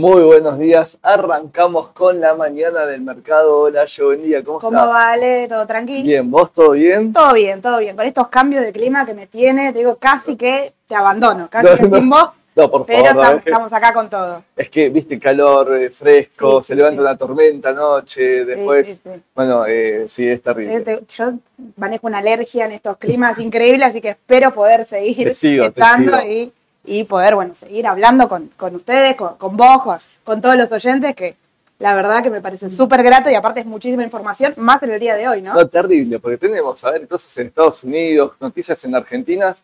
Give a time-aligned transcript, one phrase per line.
[0.00, 0.96] Muy buenos días.
[1.02, 3.58] Arrancamos con la mañana del mercado.
[3.64, 4.42] Hola, yo buen día.
[4.42, 4.88] ¿Cómo, ¿Cómo estás?
[4.90, 5.46] vale?
[5.46, 6.04] ¿Todo tranquilo?
[6.04, 7.12] Bien, ¿vos todo bien?
[7.12, 7.94] Todo bien, todo bien.
[7.94, 11.66] Con estos cambios de clima que me tiene, te digo, casi que te abandono, casi
[11.66, 11.96] No, que no.
[11.98, 13.42] sin vos, No, por pero favor.
[13.42, 14.42] que, estamos acá con todo.
[14.56, 17.00] es que, viste, calor, eh, fresco, Sí, se sí, levanta sí.
[17.02, 19.00] una tormenta anoche, después.
[19.34, 20.76] Bueno, eh, sí, es terrible.
[20.76, 21.32] Eh, te- Yo
[21.76, 25.82] manejo una alergia en estos climas increíbles, así que espero poder seguir Te sigo, te
[25.82, 26.32] estando sigo.
[26.32, 26.52] y,
[26.84, 30.70] y poder, bueno, seguir hablando con, con ustedes, con, con vos, con, con todos los
[30.72, 31.36] oyentes, que
[31.78, 35.00] la verdad que me parece súper grato y aparte es muchísima información, más en el
[35.00, 35.54] día de hoy, ¿no?
[35.54, 39.56] No, terrible, porque tenemos, a ver, cosas en Estados Unidos, noticias en Argentina,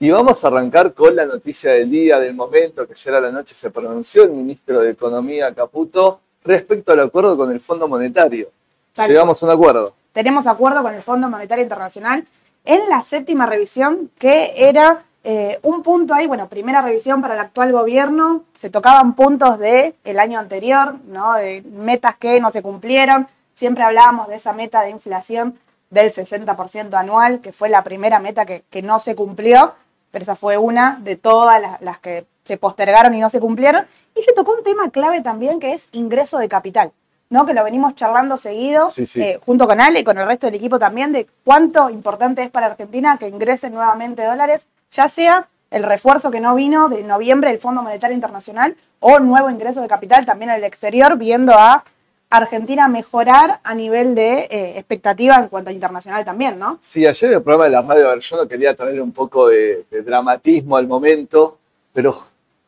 [0.00, 3.32] y vamos a arrancar con la noticia del día, del momento, que ayer a la
[3.32, 8.48] noche se pronunció el ministro de Economía, Caputo, respecto al acuerdo con el Fondo Monetario.
[8.92, 9.94] Tal Llegamos a un acuerdo.
[10.12, 12.24] tenemos acuerdo con el Fondo Monetario Internacional
[12.64, 17.40] en la séptima revisión, que era eh, un punto ahí, bueno, primera revisión para el
[17.40, 21.34] actual gobierno, se tocaban puntos del el año anterior, ¿no?
[21.34, 25.58] De metas que no se cumplieron, siempre hablábamos de esa meta de inflación
[25.90, 29.74] del 60% anual, que fue la primera meta que, que no se cumplió,
[30.10, 33.86] pero esa fue una de todas las, las que se postergaron y no se cumplieron.
[34.14, 36.92] Y se tocó un tema clave también que es ingreso de capital,
[37.30, 37.44] ¿no?
[37.44, 39.20] Que lo venimos charlando seguido, Sí, sí.
[39.20, 42.50] eh, junto con Ale y con el resto del equipo también, de cuánto importante es
[42.50, 47.50] para Argentina que ingresen nuevamente dólares, ya sea el refuerzo que no vino de noviembre
[47.50, 51.84] del Fondo Monetario Internacional o nuevo ingreso de capital también el exterior, viendo a
[52.30, 56.78] Argentina mejorar a nivel de eh, expectativa en cuanto a internacional también, ¿no?
[56.82, 59.48] Sí, ayer el programa de la radio, a ver, yo no quería traer un poco
[59.48, 61.58] de, de dramatismo al momento,
[61.92, 62.24] pero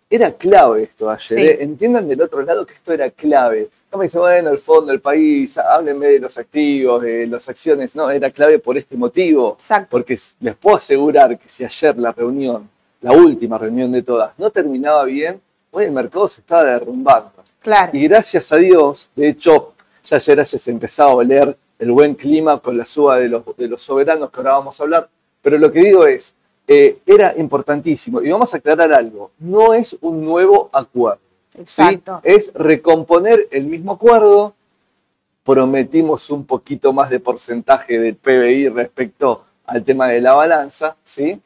[0.08, 1.38] era clave esto ayer.
[1.38, 1.46] Sí.
[1.46, 1.58] ¿eh?
[1.60, 3.68] Entiendan del otro lado que esto era clave.
[3.92, 7.94] No me dicen, bueno, el fondo, el país, háblenme de los activos, de las acciones.
[7.96, 9.56] No, era clave por este motivo.
[9.58, 9.88] Exacto.
[9.90, 12.68] Porque les puedo asegurar que si ayer la reunión,
[13.00, 15.40] la última reunión de todas, no terminaba bien,
[15.72, 17.32] hoy el mercado se estaba derrumbando.
[17.60, 17.90] Claro.
[17.92, 22.14] Y gracias a Dios, de hecho, ya ayer ya se empezaba a oler el buen
[22.14, 25.08] clima con la suba de los, de los soberanos que ahora vamos a hablar.
[25.42, 26.32] Pero lo que digo es,
[26.68, 28.22] eh, era importantísimo.
[28.22, 31.29] Y vamos a aclarar algo, no es un nuevo acuerdo.
[31.66, 32.02] ¿Sí?
[32.22, 34.54] Es recomponer el mismo acuerdo.
[35.44, 41.40] Prometimos un poquito más de porcentaje del PBI respecto al tema de la balanza, ¿sí?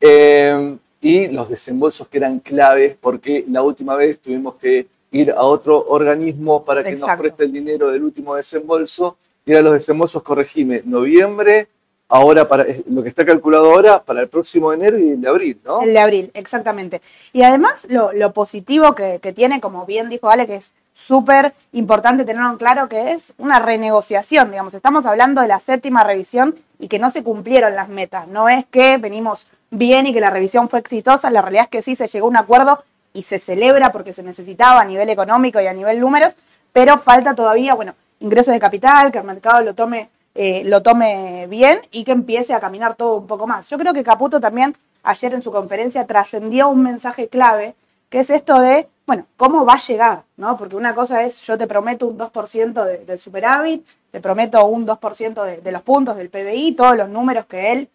[0.00, 5.42] Eh, y los desembolsos que eran claves porque la última vez tuvimos que ir a
[5.42, 10.22] otro organismo para que nos preste el dinero del último desembolso y eran los desembolsos,
[10.22, 11.68] corregime, noviembre,
[12.10, 15.28] ahora para eh, lo que está calculado ahora para el próximo enero y el de
[15.28, 15.80] abril, ¿no?
[15.80, 17.00] El de abril, exactamente.
[17.32, 22.24] Y además lo, positivo que, que tiene, como bien dijo Ale, que es súper importante
[22.24, 24.74] tenerlo en claro, que es una renegociación, digamos.
[24.74, 28.28] Estamos hablando de la séptima revisión y que no se cumplieron las metas.
[28.28, 31.82] No es que venimos bien y que la revisión fue exitosa, la realidad es que
[31.82, 35.60] sí se llegó a un acuerdo y se celebra porque se necesitaba a nivel económico
[35.60, 36.34] y a nivel números,
[36.72, 41.46] pero falta todavía, bueno, ingresos de capital, que el mercado lo tome, eh, lo tome
[41.48, 43.68] bien y que empiece a caminar todo un poco más.
[43.68, 47.74] Yo creo que Caputo también ayer en su conferencia trascendió un mensaje clave,
[48.08, 50.22] que es esto de, bueno, ¿cómo va a llegar?
[50.36, 50.56] ¿no?
[50.56, 54.84] Porque una cosa es, yo te prometo un 2% de- del superávit, te prometo un
[54.86, 57.88] 2% de, de los puntos del PBI, todos los números que él,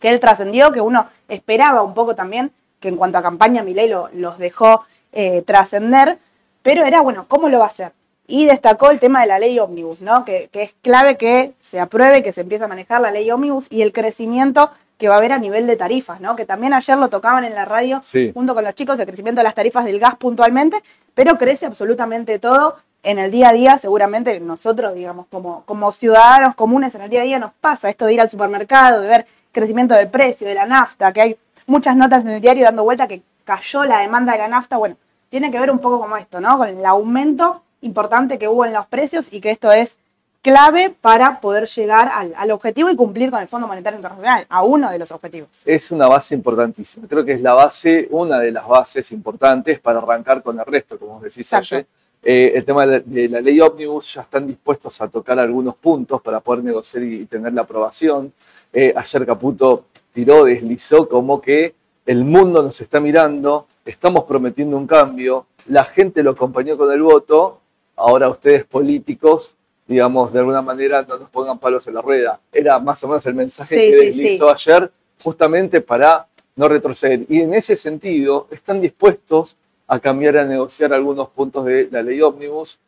[0.00, 3.88] que él trascendió, que uno esperaba un poco también, que en cuanto a campaña Milei
[3.88, 6.18] lo- los dejó eh, trascender,
[6.62, 7.92] pero era, bueno, ¿cómo lo va a hacer?
[8.28, 10.24] Y destacó el tema de la ley ómnibus, ¿no?
[10.24, 13.66] Que, que es clave que se apruebe, que se empiece a manejar la ley ómnibus
[13.70, 16.36] y el crecimiento que va a haber a nivel de tarifas, ¿no?
[16.36, 18.30] Que también ayer lo tocaban en la radio Sí.
[18.34, 20.82] junto con los chicos, el crecimiento de las tarifas del gas puntualmente,
[21.14, 26.54] pero crece absolutamente todo en el día a día, seguramente nosotros, digamos, como, como ciudadanos
[26.56, 29.26] comunes en el día a día nos pasa esto de ir al supermercado, de ver
[29.52, 33.06] crecimiento del precio, de la nafta, que hay muchas notas en el diario dando vuelta
[33.06, 34.96] que cayó la demanda de la nafta, bueno,
[35.30, 36.58] tiene que ver un poco como esto, ¿no?
[36.58, 39.96] Con el aumento importante que hubo en los precios y que esto es
[40.42, 44.62] clave para poder llegar al, al objetivo y cumplir con el Fondo Monetario Internacional, a
[44.62, 45.48] uno de los objetivos.
[45.64, 47.06] es una base importantísima.
[47.08, 50.98] Creo que es la base, una de las bases importantes para arrancar con el resto,
[50.98, 51.86] como decís ayer.
[52.22, 55.76] Eh, el tema de la, de la ley ómnibus ya están dispuestos a tocar algunos
[55.76, 58.32] puntos para poder negociar y, y tener la aprobación.
[58.72, 61.74] Eh, ayer Caputo tiró, deslizó como que
[62.06, 67.02] el mundo nos está mirando, estamos prometiendo un cambio, la gente lo acompañó con el
[67.02, 67.60] voto,
[67.98, 69.54] ahora ustedes políticos,
[69.86, 72.40] digamos, de alguna manera no nos pongan palos en la rueda.
[72.52, 74.90] Era más o menos el mensaje Sí, que sí, deslizó ayer,
[75.22, 76.26] justamente para
[76.56, 77.24] no retroceder.
[77.28, 82.20] Y en ese sentido, están dispuestos a cambiar, a negociar algunos puntos de la ley
[82.20, 82.78] ómnibus.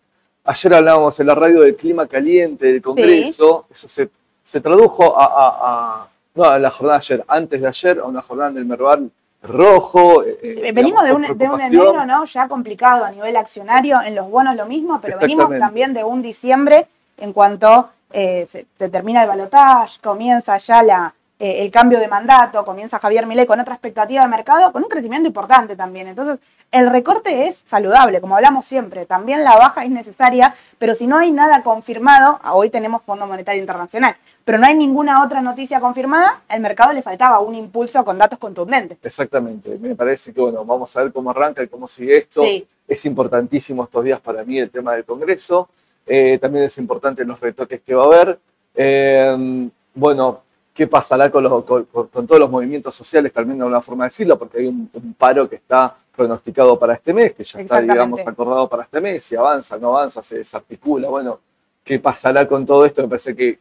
[0.45, 4.11] Ayer hablábamos en la radio del clima caliente del Congreso, eso se,
[4.45, 5.59] se tradujo a, a-
[6.03, 8.65] a- no a la jornada de ayer, antes de ayer, a una jornada en el
[8.65, 9.11] Merval
[9.43, 10.23] rojo.
[10.23, 12.25] eh, eh venimos de un, de un, enero ¿no?
[12.25, 16.23] ya complicado a nivel accionario, en los bonos lo mismo, pero venimos también de un
[16.23, 22.07] diciembre en cuanto eh, se, termina el balotaje, comienza ya la, eh, el cambio de
[22.07, 26.07] mandato, comienza Javier Milei con otra expectativa de mercado, con un crecimiento importante también.
[26.07, 26.39] Entonces,
[26.71, 29.07] el recorte es saludable, como hablamos siempre.
[29.07, 33.59] También la baja es necesaria, pero si no hay nada confirmado, hoy tenemos Fondo Monetario
[33.59, 38.19] Internacional, pero no hay ninguna otra noticia confirmada, el mercado le faltaba un impulso con
[38.19, 38.99] datos contundentes.
[39.03, 39.79] Exactamente.
[39.79, 42.43] Me parece que, bueno, vamos a ver cómo arranca y cómo sigue esto.
[42.87, 45.71] Es importantísimo estos días para mí el tema del Congreso.
[46.07, 48.39] Eh, también es importante los retoques que va a haber.
[48.75, 50.43] Eh, bueno,
[50.75, 54.67] qué pasará con, todos los movimientos sociales, también de una forma de decirlo, porque hay
[54.67, 59.01] un, paro que está pronosticado para este mes, que ya está, digamos, acordado para este
[59.01, 61.41] mes, si avanza, no avanza, se desarticula, bueno,
[61.85, 63.59] qué pasará con todo esto, me parece que,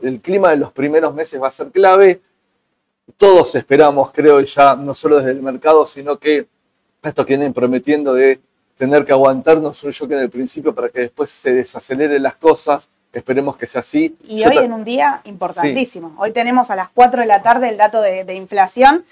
[0.00, 2.20] el, clima de los primeros meses va a ser clave,
[3.16, 6.46] todos esperamos, creo ya, no solo desde el mercado, sino que
[7.02, 8.40] esto que vienen prometiendo de
[8.78, 12.88] tener que aguantarnos yo que en el principio para que después se desaceleren las cosas,
[13.14, 14.16] Esperemos que sea así.
[14.26, 16.14] Y hoy en un día importantísimo.
[16.18, 19.04] Hoy tenemos a las 4 de la tarde el dato de, inflación.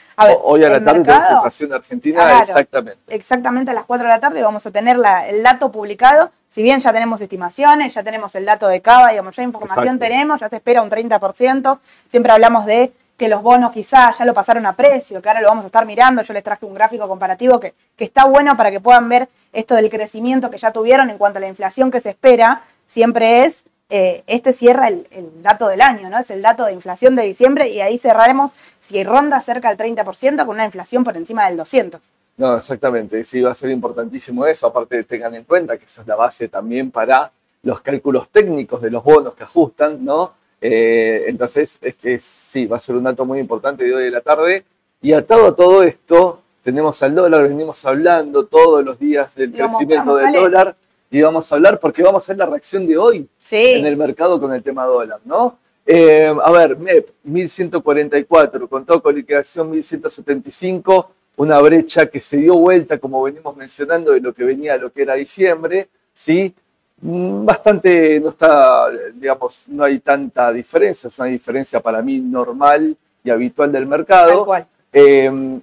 [0.43, 2.99] hoy a la tarde tenemos inflación de Argentina, exactamente.
[3.07, 6.33] Exactamente a las 4 de la tarde vamos a tener el dato publicado.
[6.51, 10.41] Si bien ya tenemos estimaciones, ya tenemos el dato de Cava, digamos, ya información tenemos,
[10.41, 11.79] ya se espera un 30%.
[12.11, 15.49] Siempre hablamos de que los bonos quizás ya lo pasaron a precio, que ahora lo
[15.49, 16.23] vamos a estar mirando.
[16.23, 19.77] Yo les traje un gráfico comparativo que, que está bueno para que puedan ver esto
[19.77, 22.63] del crecimiento que ya tuvieron en cuanto a la inflación que se espera.
[22.87, 25.07] Siempre es eh, este cierra el,
[25.43, 26.19] dato del año, ¿no?
[26.19, 30.47] Es el dato de inflación de diciembre y ahí cerraremos si ronda cerca del 30%
[30.47, 32.01] con una inflación por encima del 200%.
[32.39, 33.23] No, exactamente.
[33.25, 34.67] Sí, va a ser importantísimo eso.
[34.67, 37.31] Aparte, tengan en cuenta que esa es la base también para
[37.65, 40.33] los cálculos técnicos de los bonos que ajustan, ¿no?
[40.59, 44.11] Eh, entonces, es que sí, va a ser un dato muy importante de hoy de
[44.11, 44.65] la tarde.
[45.03, 50.17] Y atado a todo esto, tenemos al dólar, venimos hablando todos los días del crecimiento
[50.17, 50.77] del dólar
[51.13, 54.41] y vamos a hablar porque vamos a ver la reacción de hoy en el mercado
[54.41, 55.59] con el tema dólar, ¿no?
[55.85, 62.57] Eh, a ver, MEP 1144, con todo con liquidación 1175, una brecha que se dio
[62.57, 66.55] vuelta, como venimos mencionando, de lo que venía a lo que era diciembre, ¿sí?
[67.03, 72.97] Mm, bastante, no está, digamos, no hay tanta diferencia, es una diferencia para mí normal
[73.23, 74.47] y habitual del mercado.
[74.47, 75.61] Tal eh,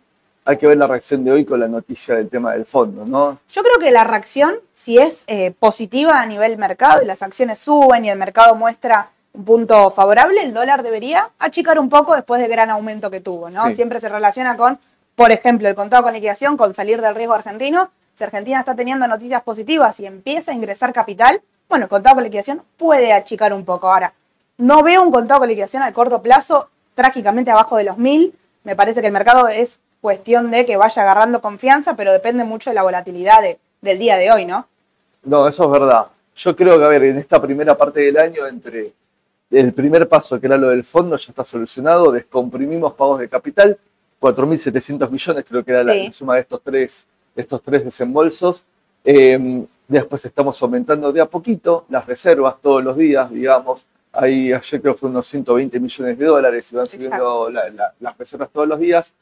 [0.49, 3.37] hay que ver la reacción de hoy con la noticia del tema del fondo, ¿no?
[3.51, 7.59] Yo creo que la reacción, si es eh, positiva a nivel mercado y las acciones
[7.59, 12.41] suben y el mercado muestra un punto favorable, el dólar debería achicar un poco después
[12.41, 13.71] del gran aumento que tuvo, ¿no?
[13.71, 14.79] Siempre se relaciona con,
[15.15, 17.91] por ejemplo, el contado con liquidación, con salir del riesgo argentino.
[18.17, 22.23] Si Argentina está teniendo noticias positivas y empieza a ingresar capital, bueno, el contado con
[22.23, 23.91] liquidación puede achicar un poco.
[23.91, 24.13] Ahora,
[24.57, 28.33] no veo un contado con liquidación al corto plazo trágicamente abajo de los mil.
[28.63, 32.69] Me parece que el mercado es cuestión de que vaya agarrando confianza, pero depende mucho
[32.69, 33.41] de la volatilidad
[33.81, 34.67] del día de hoy, ¿no?
[35.23, 36.07] No, eso es verdad.
[36.35, 38.93] Yo creo que, a ver, en esta primera parte del año, entre
[39.51, 43.77] el primer paso, que era lo del fondo, ya está solucionado, descomprimimos pagos de capital,
[44.21, 48.63] 4.700 millones creo que era la, suma de estos tres, estos tres desembolsos.
[49.03, 53.85] Em, después estamos aumentando de a poquito las reservas todos los días, digamos.
[54.11, 58.49] Ahí ayer creo que fue unos 120 millones de dólares y van subiendo las reservas
[58.49, 59.13] todos los días.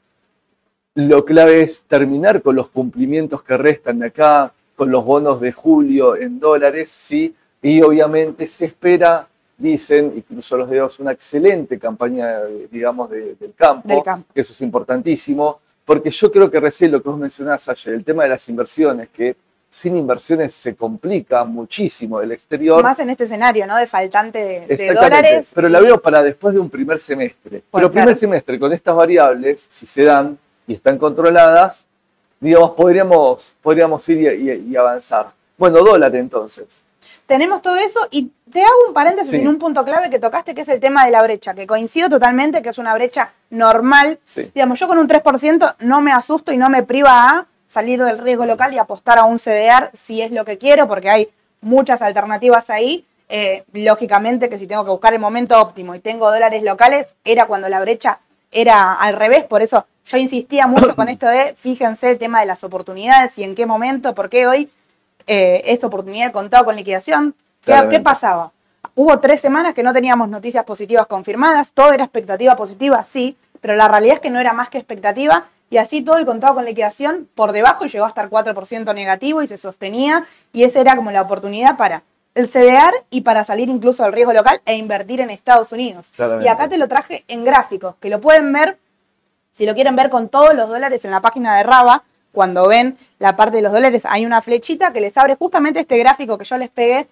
[0.97, 5.51] Lo clave es terminar con los cumplimientos que restan de acá, con los bonos de
[5.51, 7.35] julio en dólares, ¿sí?
[7.61, 12.39] Y obviamente se espera, dicen, y cruzo los dedos, una excelente campaña,
[12.71, 17.19] digamos, del, campo, que eso es importantísimo, porque yo creo que recién lo que vos
[17.19, 19.35] mencionás ayer, el tema de las inversiones, que
[19.69, 22.81] sin inversiones se complica muchísimo el exterior.
[22.81, 23.77] Más en este escenario, ¿no?
[23.77, 25.51] De faltante de, dólares.
[25.53, 27.61] Pero la veo para después de un primer semestre.
[27.71, 31.85] Pero primer semestre, con estas variables, si se dan, y están controladas,
[32.39, 35.31] digamos, podríamos, podríamos ir y, avanzar.
[35.57, 36.83] Bueno, dólar entonces.
[37.25, 40.61] Tenemos todo eso y te hago un paréntesis en un punto clave que tocaste, que
[40.61, 44.19] es el tema de la brecha, que coincido totalmente que es una brecha normal.
[44.53, 48.19] Digamos, yo con un 3% no me asusto y no me priva a salir del
[48.19, 51.29] riesgo local y apostar a un CDR si es lo que quiero, porque hay
[51.61, 53.05] muchas alternativas ahí.
[53.29, 57.45] Eh, lógicamente que si tengo que buscar el momento óptimo y tengo dólares locales, era
[57.45, 58.19] cuando la brecha
[58.61, 62.47] era al revés, por eso yo insistía mucho con esto de, fíjense el tema de
[62.47, 64.69] las oportunidades y en qué momento, por qué hoy
[65.27, 67.35] eh, es oportunidad de contado con liquidación.
[67.63, 68.51] ¿Qué, pasaba?
[68.95, 73.75] Hubo tres semanas que no teníamos noticias positivas confirmadas, todo era expectativa positiva, sí, pero
[73.75, 76.65] la realidad es que no era más que expectativa y así todo el contado con
[76.65, 81.11] liquidación por debajo llegó a estar 4% negativo y se sostenía y esa era como
[81.11, 82.03] la oportunidad para
[82.37, 86.11] el CDR y para salir incluso del riesgo local e invertir en Estados Unidos.
[86.41, 88.77] Y acá te lo traje en gráficos, que lo pueden ver
[89.53, 92.95] Si lo quieren ver con todos los dólares en la página de Raba, cuando ven
[93.17, 96.45] la parte de los dólares hay una flechita que les abre justamente este gráfico que
[96.45, 97.07] yo les pegué.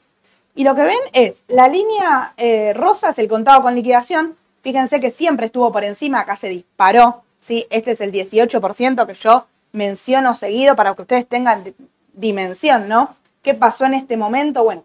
[0.54, 4.36] Y lo que ven es la línea eh, rosa es el contado con liquidación.
[4.62, 7.24] Fíjense que siempre estuvo por encima, acá se disparó.
[7.40, 7.66] ¿sí?
[7.72, 11.74] Este es el 18% que yo menciono seguido para que ustedes tengan
[12.14, 13.16] dimensión, ¿no?
[13.42, 14.64] ¿Qué pasó en este momento?
[14.64, 14.84] Bueno,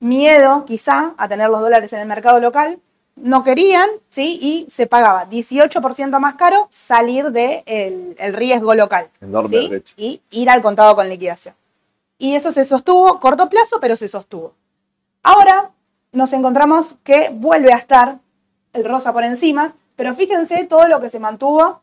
[0.00, 2.78] miedo quizá a tener los dólares en el mercado local,
[3.16, 4.38] no querían, ¿sí?
[4.42, 9.08] Y se pagaba 18% más caro salir del de el riesgo local.
[9.48, 9.82] ¿sí?
[9.96, 11.54] Y ir al contado con liquidación.
[12.18, 14.54] Y eso se sostuvo, corto plazo, pero se sostuvo.
[15.22, 15.70] Ahora
[16.12, 18.18] nos encontramos que vuelve a estar
[18.72, 21.82] el rosa por encima, pero fíjense todo lo que se mantuvo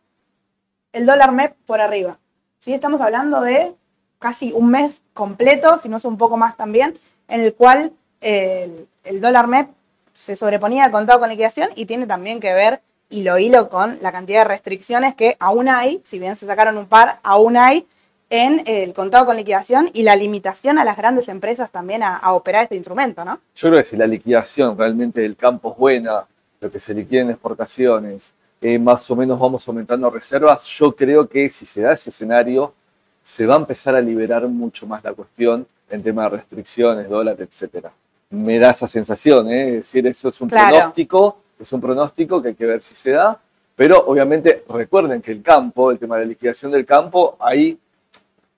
[0.93, 2.19] el dólar MEP por arriba.
[2.59, 2.73] ¿sí?
[2.73, 3.73] Estamos hablando de
[4.19, 8.87] casi un mes completo, si no es un poco más también, en el cual el,
[9.19, 9.69] dólar MEP
[10.13, 14.11] se sobreponía al contado con liquidación y tiene también que ver hilo hilo con la
[14.11, 17.85] cantidad de restricciones que aún hay, si bien se sacaron un par, aún hay
[18.29, 22.63] en el contado con liquidación y la limitación a las grandes empresas también a, operar
[22.63, 23.39] este instrumento, ¿no?
[23.55, 26.25] Yo creo que si la liquidación realmente del campo es buena,
[26.61, 28.31] lo que se liquida en exportaciones,
[28.61, 32.73] eh, más o menos vamos aumentando reservas, yo creo que si se da ese escenario,
[33.21, 37.49] se va a empezar a liberar mucho más la cuestión en tema de restricciones, dólares,
[37.51, 37.91] etcétera
[38.31, 39.67] me da esa sensación, ¿eh?
[39.67, 43.11] es decir, eso es un pronóstico, es un pronóstico que hay que ver si se
[43.11, 43.37] da,
[43.75, 47.77] pero obviamente recuerden que el campo, el tema de la liquidación del campo, hay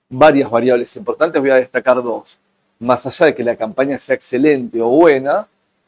[0.08, 2.38] varias variables importantes, voy a destacar dos.
[2.78, 5.46] Más allá de que la campaña sea excelente o buena,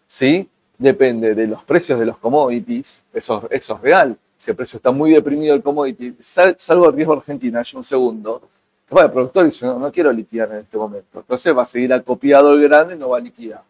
[0.09, 0.49] ¿sí?
[0.79, 4.17] depende de los precios de los commodities, eso, eso es real.
[4.37, 8.43] Si el precio está muy deprimido el commodity, salvo el riesgo Argentina, hay un segundo,
[8.91, 11.21] el productor dice, no, no quiero liquidar en este momento.
[11.21, 13.63] Entonces va a seguir acopiado el grande y no va a liquidar.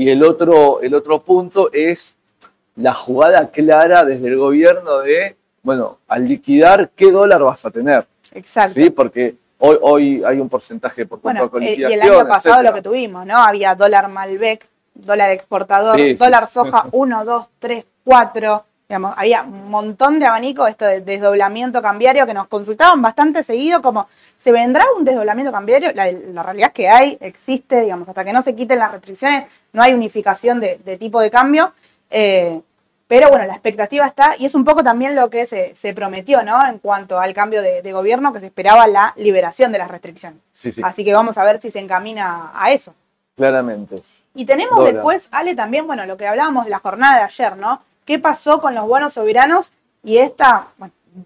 [0.00, 2.16] Y el otro, el otro punto es
[2.74, 8.06] la jugada clara desde el gobierno de, bueno, al liquidar, ¿qué dólar vas a tener?
[8.32, 8.80] Exacto.
[8.80, 8.88] ¿Sí?
[8.88, 12.00] Porque hoy, hoy hay un porcentaje por bueno, con liquidación.
[12.00, 13.36] Eh, y el año pasado lo que tuvimos, ¿no?
[13.36, 18.64] Había dólar Malbec, dólar exportador, dólar soja 1, 2, 3, 4
[19.16, 24.08] había un montón de abanico, esto de desdoblamiento cambiario, que nos consultaban bastante seguido, como,
[24.38, 25.92] ¿se vendrá un desdoblamiento cambiario?
[25.94, 29.82] La, realidad es que hay, existe, digamos, hasta que no se quiten las restricciones, no
[29.82, 31.72] hay unificación de, tipo de cambio.
[32.10, 32.60] Eh,
[33.06, 36.64] pero bueno, la expectativa está, y es un poco también lo que se, prometió, ¿no?
[36.64, 40.38] En cuanto al cambio de, gobierno, que se esperaba la liberación de las restricciones.
[40.82, 42.94] Así que vamos a ver si se encamina a eso.
[43.36, 44.00] Claramente.
[44.32, 47.82] Y tenemos después, Ale, también, bueno, lo que hablábamos de la jornada de ayer, ¿no?
[48.10, 49.70] Qué pasó con los bonos soberanos
[50.02, 50.66] y esta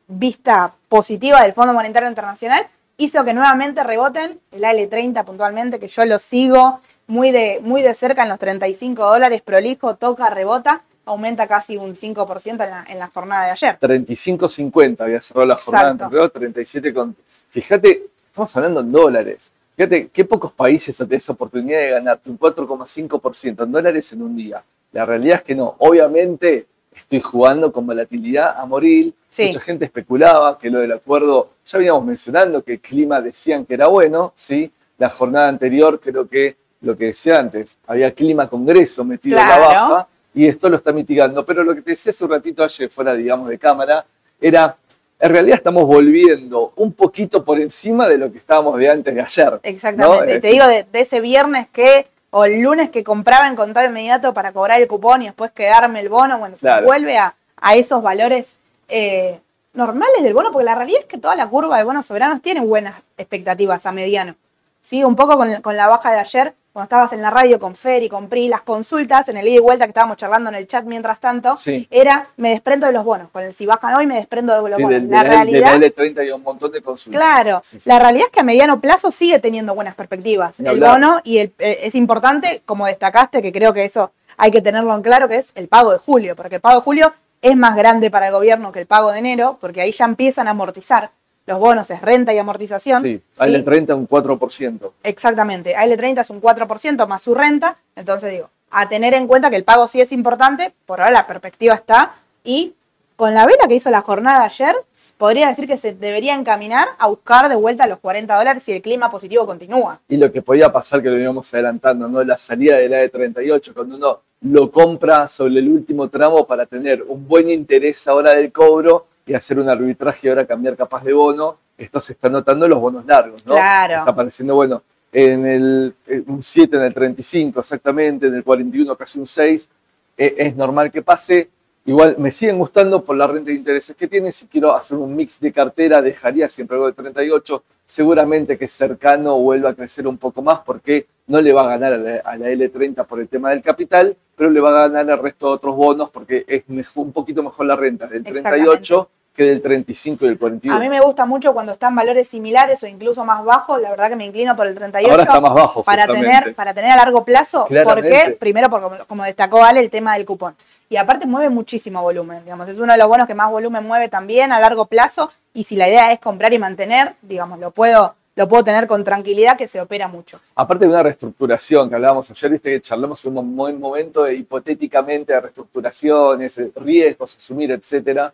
[0.06, 2.66] vista positiva del Fondo Monetario Internacional
[2.98, 7.94] hizo que nuevamente reboten el AL30 puntualmente, que yo lo sigo muy de, muy de
[7.94, 12.98] cerca en los 35 dólares, prolijo, toca, rebota, aumenta casi un 5% en la, en
[12.98, 13.78] la jornada de ayer.
[13.80, 17.16] 35.50 había cerrado la jornada anterior, 37 con...
[17.48, 19.50] Fíjate, estamos hablando en dólares.
[19.74, 24.36] Fíjate qué pocos países tienen esa oportunidad de ganarte un 4,5% en dólares en un
[24.36, 24.62] día.
[24.92, 25.76] La realidad es que no.
[25.78, 26.66] Obviamente
[26.96, 29.14] estoy jugando con volatilidad a morir.
[29.36, 33.74] Mucha gente especulaba que lo del acuerdo, ya habíamos mencionando que el clima decían que
[33.74, 34.70] era bueno, ¿sí?
[34.98, 39.58] La jornada anterior creo que lo que decía antes, había clima congreso metido en la
[39.58, 41.44] baja y esto lo está mitigando.
[41.44, 44.04] Pero lo que te decía hace un ratito ayer fuera, digamos, de cámara,
[44.40, 44.76] era,
[45.18, 49.20] en realidad estamos volviendo un poquito por encima de lo que estábamos de antes de
[49.20, 49.60] ayer.
[49.62, 50.38] Exactamente.
[50.40, 54.50] Te digo, de ese viernes que o el lunes que compraba en contado inmediato para
[54.50, 57.36] cobrar el cupón y después quedarme el bono, bueno, se vuelve a,
[57.76, 58.52] esos valores
[58.88, 59.38] eh,
[59.72, 62.60] normales del bono, porque la realidad es que toda la curva de bonos soberanos tiene
[62.60, 64.34] buenas expectativas a mediano.
[64.82, 65.04] ¿sí?
[65.04, 68.02] Un poco con, con la baja de ayer, cuando estabas en la radio con Fer
[68.02, 70.66] y con Pri, las consultas en el ida y vuelta que estábamos charlando en el
[70.66, 71.56] chat mientras tanto,
[71.88, 73.30] era me desprendo de los bonos.
[73.30, 75.02] Con el si bajan hoy me desprendo de los bonos.
[75.04, 75.76] la realidad.
[75.76, 77.22] L30 y un montón de consultas.
[77.22, 80.58] Claro, la realidad es que a mediano plazo sigue teniendo buenas perspectivas.
[80.58, 84.60] el bono y el, eh, es importante, como destacaste, que creo que eso hay que
[84.60, 87.56] tenerlo en claro, que es el pago de julio, porque el pago de julio es
[87.56, 90.50] más grande para el gobierno que el pago de enero, porque ahí ya empiezan a
[90.50, 91.12] amortizar
[91.46, 93.02] los bonos es renta y amortización.
[93.02, 94.92] Sí, AL30 un 4%.
[95.02, 99.56] Exactamente, AL30 es un 4% más su renta, entonces digo, a tener en cuenta que
[99.56, 102.74] el pago sí es importante, por ahora la perspectiva está, y
[103.16, 104.74] con la vela que hizo la jornada ayer,
[105.16, 108.82] podría decir que se debería encaminar a buscar de vuelta los 40 dólares si el
[108.82, 110.00] clima positivo continúa.
[110.08, 112.24] Y lo que podía pasar, que lo íbamos adelantando, ¿no?
[112.24, 116.66] La salida de la de 38, cuando uno lo compra sobre el último tramo para
[116.66, 121.02] tener un buen interés ahora del cobro, y hacer un arbitraje y ahora cambiar capaz
[121.04, 123.54] de bono, esto se está notando en los bonos largos, ¿no?
[123.54, 123.94] Claro.
[123.94, 124.82] Está apareciendo, bueno,
[125.12, 125.94] en el
[126.26, 129.68] un 7 en el 35 exactamente, en el 41 casi un 6,
[130.16, 131.50] eh, es normal que pase.
[131.86, 134.32] Igual me siguen gustando por la renta de intereses que tiene.
[134.32, 137.62] Si quiero hacer un mix de cartera, dejaría siempre algo de 38.
[137.86, 141.92] Seguramente que cercano vuelva a crecer un poco más porque no le va a ganar
[141.92, 145.48] a la, L30 por el tema del capital, pero le va a ganar al resto
[145.48, 150.24] de otros bonos porque es un poquito mejor la renta del 38 que del 35
[150.24, 150.76] y el 41.
[150.76, 154.08] A mí me gusta mucho cuando están valores similares o incluso más bajos, la verdad
[154.08, 155.10] que me inclino por el 38.
[155.10, 155.82] Ahora está más bajo.
[155.82, 160.14] Para tener, para tener a largo plazo, porque primero, porque como destacó Ale, el tema
[160.14, 160.54] del cupón.
[160.88, 164.08] Y aparte mueve muchísimo volumen, digamos, es uno de los bonos que más volumen mueve
[164.08, 165.30] también a largo plazo.
[165.52, 169.02] Y si la idea es comprar y mantener, digamos, lo puedo, lo puedo tener con
[169.02, 170.38] tranquilidad que se opera mucho.
[170.54, 174.36] Aparte de una reestructuración que hablábamos ayer, viste que charlamos en un buen momento de
[174.36, 178.32] hipotéticamente de reestructuraciones, riesgos, asumir, etcétera,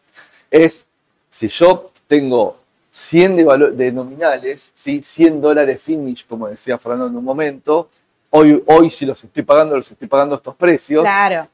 [0.51, 0.87] es
[1.31, 2.57] si yo tengo
[2.93, 3.37] 100
[3.77, 5.01] de, nominales, ¿sí?
[5.03, 7.89] 100 dólares finish, como decía Fernando en un momento,
[8.31, 11.03] hoy, hoy si los estoy pagando, los estoy pagando estos precios.
[11.03, 11.49] Claro.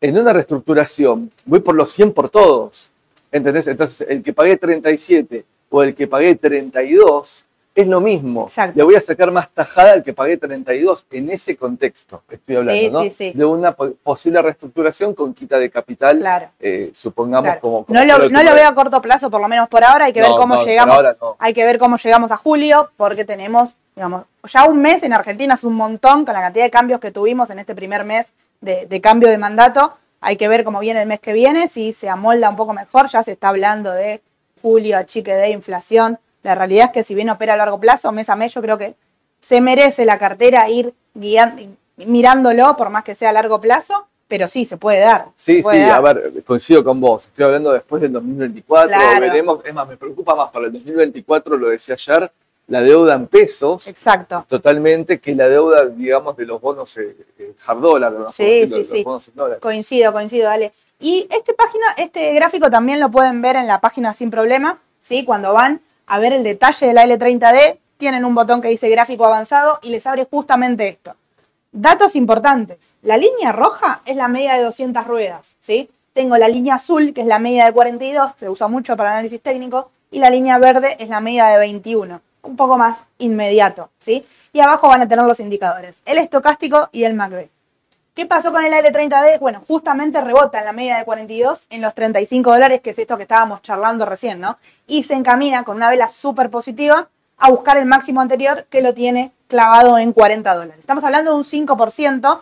[0.00, 2.90] En una reestructuración, voy por los 100 por todos.
[3.32, 3.68] ¿Entendés?
[3.68, 8.48] Entonces, el que pagué 37 o el que pagué 32, es lo mismo.
[8.74, 12.22] Le voy a sacar más tajada al que pagué 32 en ese contexto.
[12.28, 13.10] Estoy hablando, ¿no?
[13.18, 16.48] De una posible reestructuración con quita de capital, claro.
[16.58, 20.06] Eh, supongamos como, No, lo, veo a corto plazo, por lo menos por ahora.
[20.06, 20.98] Hay que ver cómo llegamos.
[21.38, 25.54] Hay que ver cómo llegamos a julio, porque tenemos, digamos, ya un mes en Argentina
[25.54, 28.26] es un montón con la cantidad de cambios que tuvimos en este primer mes
[28.60, 29.96] de, de cambio de mandato.
[30.20, 33.08] Hay que ver cómo viene el mes que viene, si se amolda un poco mejor.
[33.08, 34.20] Ya se está hablando de
[34.60, 38.30] julio, achique de inflación la realidad es que si bien opera a largo plazo, mes
[38.30, 38.94] a mes, yo creo que
[39.40, 41.62] se merece la cartera ir guiando,
[41.96, 45.26] mirándolo, por más que sea a largo plazo, pero sí, se puede dar.
[45.36, 47.26] Sí, sí, a ver, coincido con vos.
[47.26, 49.64] Estoy hablando después del 2024, veremos.
[49.64, 52.30] Es más, me preocupa más para el 2024, lo decía ayer,
[52.68, 53.88] la deuda en pesos.
[53.88, 54.46] Exacto.
[54.48, 59.04] Totalmente, que la deuda, digamos, de los bonos eh, eh hard dollar, Sí, sí, sí.
[59.60, 60.72] Coincido, coincido, dale.
[61.00, 65.24] Y este página, este gráfico también lo pueden ver en la página sin problema, ¿sí?
[65.24, 69.24] Cuando van a ver el detalle de la L30D, tienen un botón que dice gráfico
[69.24, 71.14] avanzado y les abre justamente esto.
[71.70, 72.78] Datos importantes.
[73.02, 75.88] La línea roja es la media de 200 ruedas, ¿sí?
[76.12, 79.40] Tengo la línea azul, que es la media de 42, se usa mucho para análisis
[79.40, 84.26] técnico, y la línea verde es la media de 21, un poco más inmediato, ¿sí?
[84.52, 87.48] Y abajo van a tener los indicadores, el estocástico y el MACB.
[88.14, 89.38] ¿Qué pasó con el L30D?
[89.38, 93.16] Bueno, justamente rebota en la media de 42 en los 35 dólares, que es esto
[93.16, 94.58] que estábamos charlando recién, ¿no?
[94.88, 98.94] Y se encamina con una vela súper positiva a buscar el máximo anterior que lo
[98.94, 100.80] tiene clavado en 40 dólares.
[100.80, 102.40] Estamos hablando de un 5%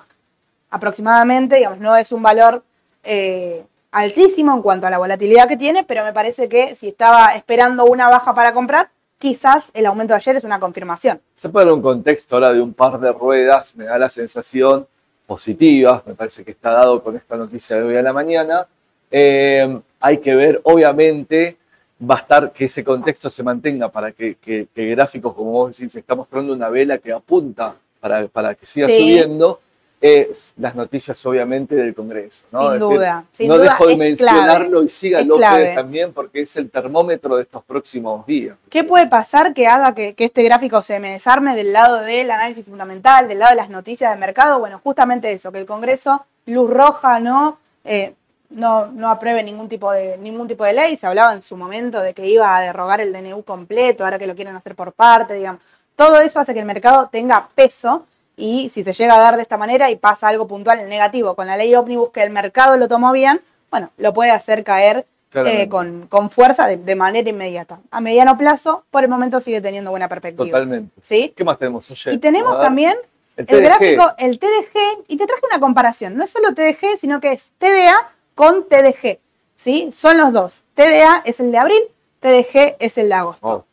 [0.71, 2.65] aproximadamente, digamos, no es un valor
[3.05, 7.35] eh, altísimo en cuanto a la volatilidad que tiene, pero me parece que si estaba
[7.35, 11.21] esperando una baja para comprar, quizás el aumento de ayer es una confirmación.
[11.35, 14.87] Se dar un contexto ahora de un par de ruedas, me da la sensación
[15.29, 18.67] positivas, me parece que está dado con esta noticia de hoy a la mañana.
[19.11, 21.59] Eh, hay que ver, obviamente,
[22.01, 25.93] va a estar que ese contexto se mantenga para que, que, gráficos, como vos decís,
[25.93, 29.61] se está mostrando una vela que apunta para, para que siga subiendo
[30.01, 32.47] es las noticias obviamente del Congreso.
[32.53, 32.71] ¿no?
[32.71, 33.25] Sin duda.
[33.41, 38.25] no dejo de mencionarlo y síganlo ustedes también porque es el termómetro de estos próximos
[38.27, 38.57] días.
[38.71, 42.65] ¿Qué puede pasar que haga que, este gráfico se me desarme del lado del análisis
[42.65, 44.61] fundamental, del lado de las noticias de mercado?
[44.61, 47.59] Bueno, justamente eso, que el Congreso, luz roja, ¿no?
[47.85, 48.15] Eh,
[48.51, 50.97] no, no apruebe ningún tipo, de, ningún tipo de ley.
[50.97, 54.27] Se hablaba en su momento de que iba a derrogar el DNU completo, ahora que
[54.27, 55.61] lo quieren hacer por parte, digamos.
[55.97, 58.07] Todo eso hace que el mercado tenga peso
[58.39, 61.47] y si se llega a dar de esta manera y pasa algo puntual negativo con
[61.47, 65.69] la ley ómnibus que el mercado lo tomó bien, bueno, lo puede hacer caer eh,
[65.69, 67.81] con, fuerza de, manera inmediata.
[67.91, 70.47] A mediano plazo, por el momento sigue teniendo buena perspectiva.
[70.47, 70.91] Totalmente.
[71.03, 71.35] ¿Sí?
[71.37, 72.15] ¿Qué más tenemos ayer?
[72.15, 72.97] Y tenemos también
[73.37, 76.17] el, gráfico, el TDG, y te traje una comparación.
[76.17, 79.19] No es solo TDG, sino que es TDA con TDG.
[79.57, 79.91] ¿Sí?
[79.95, 80.63] Son los dos.
[80.75, 81.83] TDA es el de abril,
[82.21, 83.47] TDG es el de agosto.
[83.47, 83.65] Oh.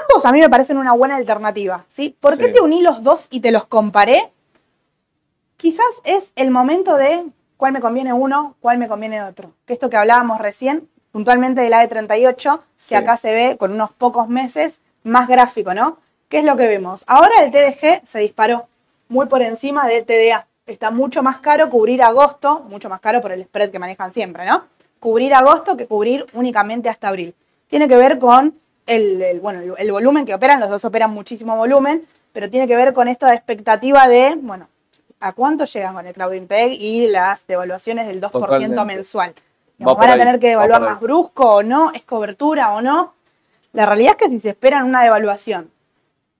[0.00, 2.16] Ambos a mí me parecen una buena alternativa, ¿sí?
[2.18, 4.32] ¿Por qué te uní los dos y te los comparé?
[5.56, 7.24] Quizás es el momento de
[7.56, 9.52] cuál me conviene uno, cuál me conviene otro.
[9.66, 13.92] Que esto que hablábamos recién, puntualmente de la E38, que acá se ve con unos
[13.92, 15.98] pocos meses más gráfico, ¿no?
[16.28, 17.04] ¿Qué es lo que vemos?
[17.06, 18.66] Ahora el TDG se disparó
[19.08, 20.48] muy por encima del TDA.
[20.66, 24.44] Está mucho más caro cubrir agosto, mucho más caro por el spread que manejan siempre,
[24.46, 24.64] ¿no?
[24.98, 27.34] Cubrir agosto que cubrir únicamente hasta abril.
[27.68, 32.06] Tiene que ver con el, bueno, el, volumen que operan, los dos operan muchísimo volumen,
[32.32, 34.68] pero tiene que ver con esto de expectativa de, bueno,
[35.20, 39.34] ¿a cuánto llegan con el Cloud Peg y las devaluaciones del 2% mensual?
[39.78, 41.92] ¿Van a tener que devaluar más brusco o no?
[41.92, 43.14] ¿Es cobertura o no?
[43.72, 45.70] La realidad es que si se esperan una devaluación,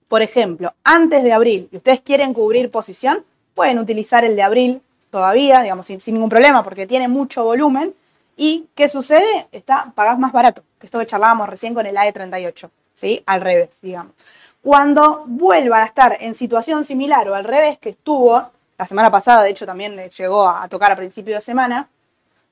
[0.07, 4.81] por ejemplo, antes de abril, y ustedes quieren cubrir posición, pueden utilizar el de abril
[5.09, 7.93] todavía, digamos, sin, sin ningún problema, porque tiene mucho volumen,
[8.37, 9.47] ¿Y qué sucede?
[9.51, 13.23] Está, pagás más barato, que esto que charlábamos recién con el AE38, ¿sí?
[13.25, 14.13] Al revés, digamos.
[14.61, 19.43] Cuando vuelvan a estar en situación similar o al revés que estuvo, la semana pasada,
[19.43, 21.87] de hecho también llegó a tocar a principio de semana,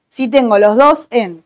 [0.09, 1.43] si tengo los dos en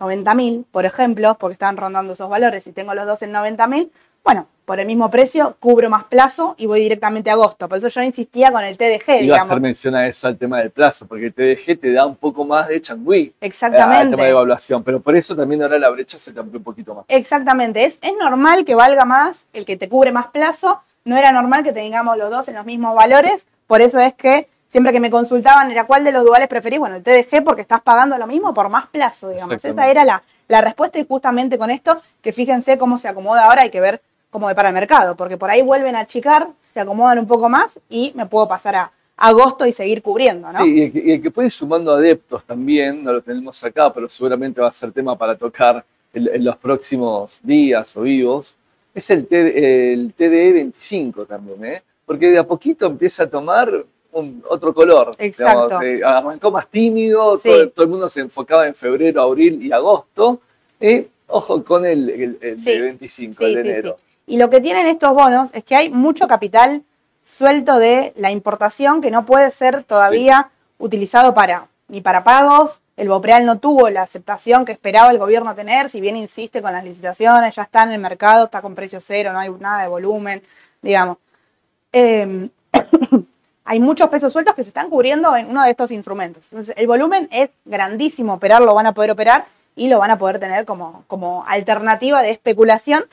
[0.00, 3.90] 90.000, por ejemplo, porque están rondando esos valores, si tengo los dos en 90.000,
[4.24, 7.68] bueno, por el mismo precio, cubro más plazo y voy directamente a agosto.
[7.68, 10.58] Por eso yo insistía con el TDG, Iba a hacer mención a eso, al tema
[10.58, 13.32] del plazo, porque el TDG te da un poco más de changüí.
[13.40, 14.02] Exactamente.
[14.02, 16.64] Al tema de evaluación, pero por eso también ahora la brecha se te amplió un
[16.64, 17.04] poquito más.
[17.06, 17.84] Exactamente.
[17.84, 20.80] Es, es normal que valga más el que te cubre más plazo.
[21.04, 23.46] No era normal que tengamos los dos en los mismos valores.
[23.68, 26.80] Por eso es que siempre que me consultaban era cuál de los duales preferís.
[26.80, 29.64] Bueno, el TDG porque estás pagando lo mismo por más plazo, digamos.
[29.64, 33.62] Esa era la, la respuesta y justamente con esto, que fíjense cómo se acomoda ahora,
[33.62, 34.02] hay que ver
[34.36, 37.48] como de para el mercado, porque por ahí vuelven a achicar, se acomodan un poco
[37.48, 40.62] más y me puedo pasar a agosto y seguir cubriendo, ¿no?
[40.62, 44.60] Sí, y el que, puede ir sumando adeptos también, no lo tenemos acá, pero seguramente
[44.60, 48.54] va a ser tema para tocar en, los próximos días o vivos,
[48.94, 51.82] es el, el TDE 25 también, ¿eh?
[52.04, 55.12] Porque de a poquito empieza a tomar un, otro color.
[55.16, 55.80] Exacto.
[55.80, 60.42] Eh, arrancó más tímido, todo, el mundo se enfocaba en febrero, abril y agosto.
[60.78, 61.08] ¿eh?
[61.28, 63.96] Ojo con el, el, 25 de enero.
[64.26, 66.82] Y lo que tienen estos bonos es que hay mucho capital
[67.24, 72.80] suelto de la importación que no puede ser todavía utilizado para ni para pagos.
[72.96, 76.72] El Bopreal no tuvo la aceptación que esperaba el gobierno tener, si bien insiste con
[76.72, 79.88] las licitaciones, ya está en el mercado, está con precio cero, no hay nada de
[79.88, 80.42] volumen,
[80.80, 81.18] digamos.
[81.92, 82.48] Em,
[83.64, 86.46] hay muchos pesos sueltos que se están cubriendo en uno de estos instrumentos.
[86.50, 90.18] Entonces, el volumen es grandísimo, operar lo van a poder operar y lo van a
[90.18, 93.04] poder tener como, como alternativa de especulación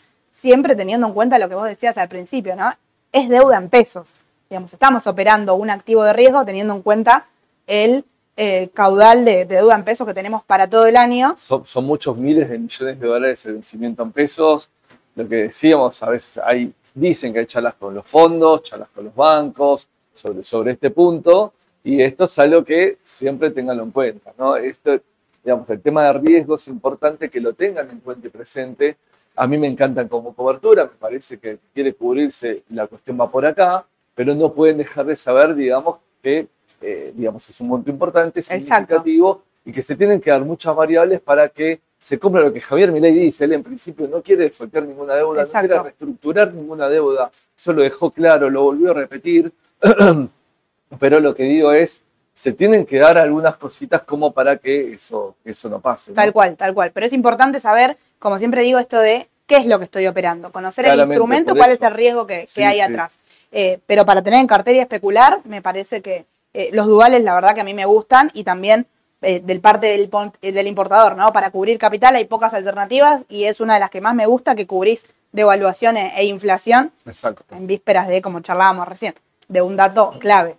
[0.43, 2.69] siempre teniendo en cuenta lo que vos decías al principio, ¿no?
[3.13, 4.09] Es deuda en pesos.
[4.49, 7.27] Digamos, estamos operando un activo de riesgo teniendo en cuenta
[7.65, 8.03] el
[8.35, 11.37] eh, caudal de, deuda en pesos que tenemos para todo el año.
[11.37, 14.69] Son, muchos miles de millones de dólares el vencimiento en pesos.
[15.15, 19.05] Lo que decíamos, a veces hay, dicen que hay charlas con los fondos, charlas con
[19.05, 21.53] los bancos sobre, sobre este punto,
[21.85, 24.33] y esto es algo que siempre tenganlo en cuenta.
[24.37, 24.57] ¿no?
[24.57, 24.99] Esto,
[25.41, 28.97] digamos, el tema de riesgo es importante que lo tengan en cuenta y presente,
[29.35, 33.45] a mí me encantan como cobertura, me parece que quiere cubrirse, la cuestión va por
[33.45, 36.47] acá, pero no pueden dejar de saber, digamos, que
[36.83, 41.21] eh, digamos, es un monto importante, significativo, y que se tienen que dar muchas variables
[41.21, 43.45] para que se cumpla lo que Javier Milei dice.
[43.45, 47.81] Él en principio no quiere desfoltear ninguna deuda, no quiere reestructurar ninguna deuda, eso lo
[47.81, 49.53] dejó claro, lo volvió a repetir,
[50.99, 52.01] pero lo que digo es,
[52.35, 56.11] se tienen que dar algunas cositas como para que eso, eso no pase.
[56.11, 56.91] Tal cual, tal cual.
[56.91, 60.49] Pero es importante saber como siempre digo, esto de qué es lo que estoy operando,
[60.49, 63.11] conocer el instrumento, cuál es el riesgo que, hay atrás.
[63.51, 67.35] Eh, pero para tener en cartera y especular, me parece que eh, los duales, la
[67.35, 68.87] verdad que a mí me gustan y también
[69.21, 70.09] eh, del parte del,
[70.41, 71.33] del, importador, ¿no?
[71.33, 74.55] Para cubrir capital hay pocas alternativas y es una de las que más me gusta
[74.55, 77.43] que cubrís devaluación e, e inflación Exacto.
[77.53, 79.15] en vísperas de, como charlábamos recién,
[79.49, 80.55] de un dato clave.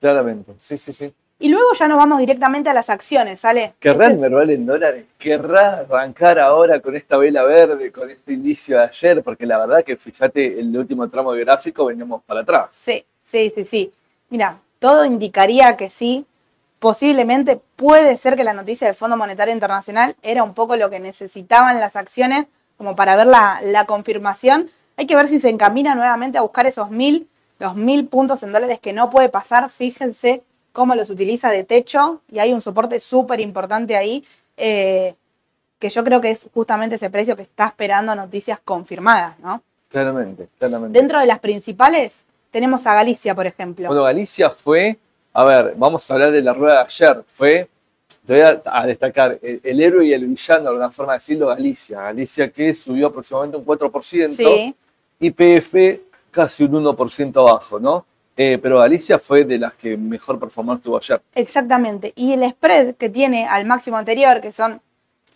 [0.00, 1.14] Claramente, sí, sí, sí.
[1.42, 3.72] Y luego ya nos vamos directamente a las acciones, ¿sale?
[3.80, 5.06] ¿Querrá Merval en dólares?
[5.18, 9.22] ¿Querrá arrancar ahora con esta vela verde, con este inicio de ayer?
[9.22, 12.66] Porque la verdad que fíjate, el último tramo gráfico veníamos para atrás.
[12.72, 13.92] Sí, sí, sí, sí.
[14.28, 16.26] Mira, todo indicaría que sí.
[16.78, 21.00] Posiblemente puede ser que la noticia del Fondo Monetario Internacional era un poco lo que
[21.00, 24.68] necesitaban las acciones como para ver la, la confirmación.
[24.98, 28.52] Hay que ver si se encamina nuevamente a buscar esos mil, los mil puntos en
[28.52, 29.70] dólares que no puede pasar.
[29.70, 34.24] Fíjense cómo los utiliza de techo y hay un soporte súper importante ahí,
[34.56, 35.14] eh,
[35.78, 39.62] que yo creo que es justamente ese precio que está esperando noticias confirmadas, ¿no?
[39.88, 40.98] Claramente, claramente.
[40.98, 42.14] Dentro de las principales
[42.50, 43.88] tenemos a Galicia, por ejemplo.
[43.88, 44.98] Bueno, Galicia fue,
[45.32, 47.68] a ver, vamos a hablar de la rueda de ayer, fue,
[48.26, 52.02] te voy a, destacar, el, héroe y el villano, de alguna forma de decirlo, Galicia.
[52.02, 54.74] Galicia que subió aproximadamente un 4%, sí.
[55.18, 58.06] YPF casi un 1% abajo, ¿no?
[58.42, 61.20] Eh, pero Galicia fue de las que mejor performance tuvo ayer.
[61.34, 62.14] Exactamente.
[62.16, 64.80] Y el spread que tiene al máximo anterior, que son,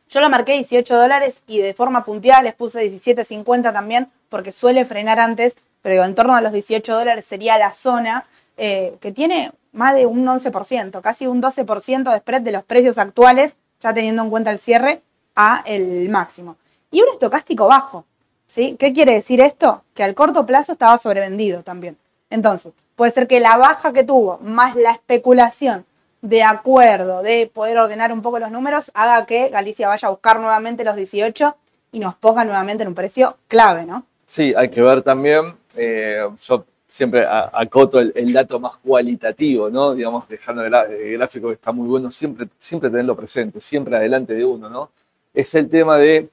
[0.09, 4.87] yo lo marqué 18 dólares y de forma puntual les puse 17.50 también, porque suele
[4.87, 8.25] frenar antes, pero en torno a los 18 dólares sería la zona
[8.57, 12.97] eh, que tiene más de un 11%, casi un 12% de spread de los precios
[12.97, 15.03] actuales, ya teniendo en cuenta el cierre
[15.37, 16.57] a el máximo.
[16.91, 18.07] Y un estocástico bajo.
[18.47, 18.77] ¿sí?
[18.79, 19.83] ¿Qué quiere decir esto?
[19.93, 21.99] Que al corto plazo estaba sobrevendido también.
[22.31, 25.85] Entonces, puede ser que la baja que tuvo, más la especulación
[26.23, 30.41] de acuerdo, de poder ordenar un poco los números, haga que Galicia vaya a buscar
[30.41, 31.55] nuevamente los 18
[31.93, 34.07] y nos ponga nuevamente en un precio clave, ¿no?
[34.27, 39.95] Sí, hay que ver también, eh, yo siempre acoto el, dato más cualitativo, ¿no?
[39.95, 40.73] Digamos, dejando el,
[41.19, 44.91] gráfico que está muy bueno, siempre, siempre tenerlo presente, siempre adelante de uno, ¿no?
[45.35, 46.29] Es el tema de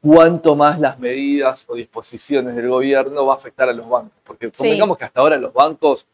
[0.00, 4.18] cuánto más las medidas o disposiciones del gobierno va a afectar a los bancos.
[4.24, 6.06] Porque convengamos que hasta ahora los bancos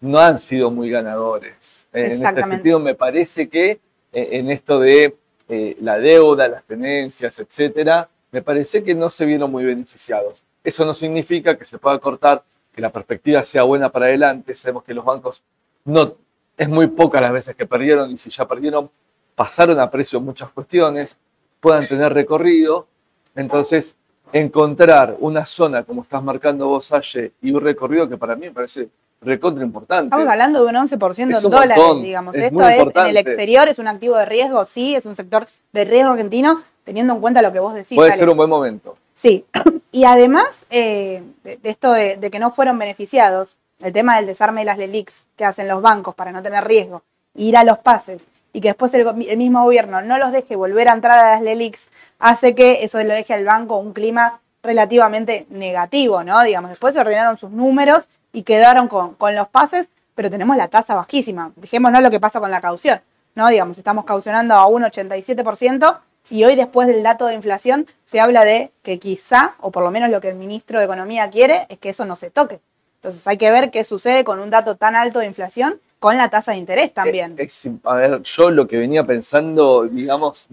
[0.00, 1.86] no han sido muy ganadores.
[1.92, 3.80] En este sentido, me parece que
[4.12, 5.16] eh, en esto de
[5.48, 10.42] eh, la deuda, las tenencias, etcétera, me parece que no se vieron muy beneficiados.
[10.62, 14.54] Eso no significa que se pueda cortar, que la perspectiva sea buena para adelante.
[14.54, 15.42] Sabemos que los bancos
[15.84, 16.14] no,
[16.56, 18.90] es muy pocas las veces que perdieron y si ya perdieron,
[19.34, 21.16] pasaron a precio muchas cuestiones,
[21.60, 22.86] puedan tener recorrido.
[23.34, 23.94] Entonces,
[24.32, 28.52] encontrar una zona como estás marcando vos, Aye, y un recorrido que para mí me
[28.52, 28.88] parece
[29.20, 30.06] recontra importante.
[30.06, 32.34] Estamos hablando de un 11% en dólares, digamos.
[32.34, 35.84] Esto es en el exterior, es un activo de riesgo, sí, es un sector de
[35.84, 37.96] riesgo argentino, teniendo en cuenta lo que vos decís.
[37.96, 38.96] Puede ser un buen momento.
[39.14, 39.44] Sí,
[39.92, 44.66] y además eh, de, esto de, que no fueron beneficiados, el tema del desarme de
[44.66, 47.02] las LELIX que hacen los bancos para no tener riesgo,
[47.34, 50.92] ir a los pases y que después el, mismo gobierno no los deje volver a
[50.92, 51.78] entrar a las LELIX,
[52.20, 56.42] hace que eso lo deje al banco un clima relativamente negativo, ¿no?
[56.42, 60.68] Digamos, después se ordenaron sus números y quedaron con, con los pases, pero tenemos la
[60.68, 61.52] tasa bajísima.
[61.60, 63.00] Fijémonos lo que pasa con la caución,
[63.34, 63.48] ¿no?
[63.48, 68.44] Digamos, estamos caucionando a un 87% y hoy después del dato de inflación se habla
[68.44, 71.78] de que quizá, o por lo menos lo que el ministro de Economía quiere, es
[71.78, 72.60] que eso no se toque.
[72.96, 76.28] Entonces hay que ver qué sucede con un dato tan alto de inflación con la
[76.28, 77.36] tasa de interés también.
[77.84, 80.48] A ver, yo lo que venía pensando, digamos,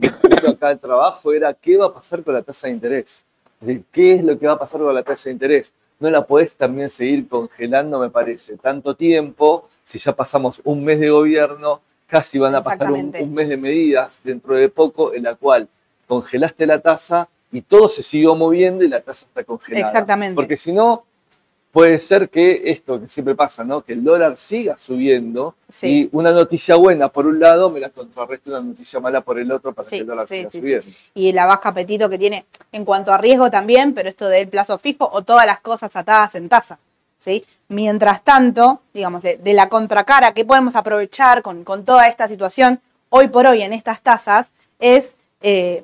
[0.47, 3.23] acá el trabajo era qué va a pasar con la tasa de interés.
[3.91, 5.73] ¿Qué es lo que va a pasar con la tasa de interés?
[5.99, 10.99] no la podés también seguir congelando, me parece, tanto tiempo, si ya pasamos un mes
[10.99, 15.36] de gobierno, casi van a pasar un, mes de medidas dentro de poco, en la
[15.36, 15.67] cual
[16.07, 19.88] congelaste la tasa y todo se siguió moviendo y la tasa está congelada.
[19.88, 20.36] Exactamente.
[20.36, 21.05] Porque si no,
[21.71, 23.82] puede ser que esto que siempre pasa, ¿no?
[23.82, 28.49] Que el dólar siga subiendo y una noticia buena por un lado me la contrarresta
[28.51, 30.88] una noticia mala por el otro para que el dólar siga subiendo.
[31.13, 34.77] Y la baja apetito que tiene en cuanto a riesgo también, pero esto del plazo
[34.77, 36.80] fijo o todas las cosas atadas en tasa.
[37.19, 37.45] ¿sí?
[37.67, 43.45] Mientras tanto, digamos, de, la contracara que podemos aprovechar con, toda esta situación hoy por
[43.45, 44.47] hoy en estas tasas
[44.80, 45.84] es eh,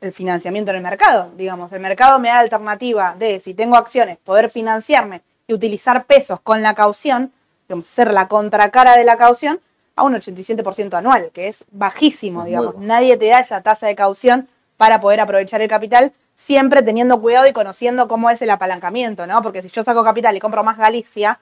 [0.00, 1.30] el financiamiento en el mercado.
[1.36, 6.04] Digamos, el mercado me da la alternativa de, si tengo acciones, poder financiarme y utilizar
[6.04, 7.32] pesos con la caución,
[7.68, 9.60] digamos, ser la contracara de la caución,
[9.96, 12.76] a un 87% anual, que es bajísimo, digamos.
[12.78, 17.46] Nadie te da esa tasa de caución para poder aprovechar el capital, siempre teniendo cuidado
[17.46, 19.42] y conociendo cómo es el apalancamiento, ¿no?
[19.42, 21.38] Porque si yo saco capital y compro más Galicia,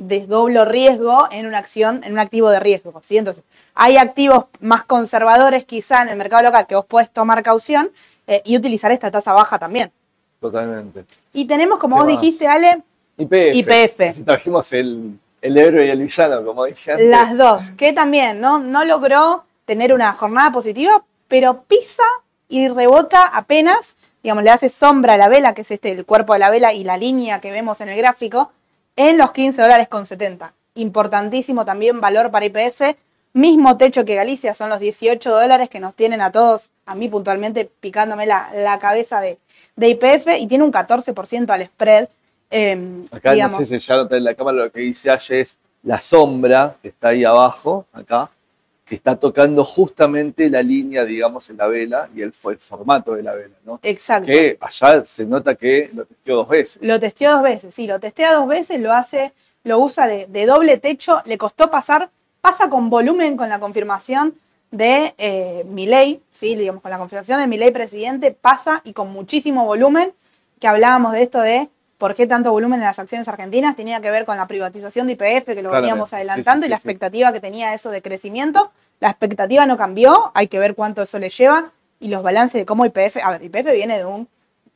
[0.00, 3.00] desdoblo riesgo en una acción, en un activo de riesgo.
[3.02, 3.18] ¿sí?
[3.18, 3.44] Entonces,
[3.74, 7.90] hay activos más conservadores quizá en el mercado local que vos podés tomar caución
[8.26, 9.92] eh, y utilizar esta tasa baja también.
[10.40, 11.04] Totalmente.
[11.32, 12.82] Y tenemos, como vos dijiste, Ale,
[13.18, 13.54] IPF.
[13.54, 14.14] IPF.
[14.14, 17.08] Si trajimos el, el héroe y el villano, como dije antes.
[17.08, 18.58] Las dos, que también ¿no?
[18.58, 22.02] no logró tener una jornada positiva, pero pisa
[22.48, 26.32] y rebota apenas, digamos, le hace sombra a la vela, que es este el cuerpo
[26.32, 28.50] de la vela y la línea que vemos en el gráfico,
[29.08, 30.52] en los 15 dólares con 70.
[30.74, 32.96] Importantísimo también valor para IPF.
[33.32, 37.08] Mismo techo que Galicia, son los 18 dólares que nos tienen a todos, a mí
[37.08, 39.38] puntualmente, picándome la, cabeza de,
[39.76, 42.08] de IPF y tiene un 14% al spread
[42.50, 46.00] Em, acá no sé si ya en la cámara lo que dice Aye es la
[46.00, 48.28] sombra que está ahí abajo, acá,
[48.90, 53.34] que está tocando justamente la línea, digamos, en la vela y el, formato de la
[53.34, 53.78] vela, ¿no?
[53.84, 54.26] Exacto.
[54.26, 56.82] Que allá se nota que lo testeó dos veces.
[56.82, 59.32] Lo testeó dos veces, sí, lo testea dos veces, lo hace,
[59.62, 62.10] lo usa de, doble techo, le costó pasar,
[62.40, 64.34] pasa con volumen con la confirmación
[64.72, 66.56] de eh, ley ¿sí?
[66.56, 70.12] digamos, con la confirmación de mi ley presidente, pasa y con muchísimo volumen,
[70.58, 71.68] que hablábamos de esto de
[72.00, 75.12] por qué tanto volumen en las acciones argentinas tenía que ver con la privatización de
[75.12, 78.72] IPF, que lo veníamos adelantando, y la expectativa que tenía eso de crecimiento.
[79.00, 82.64] La expectativa no cambió, hay que ver cuánto eso le lleva, y los balances de
[82.64, 84.26] cómo IPF, a ver, IPF viene de un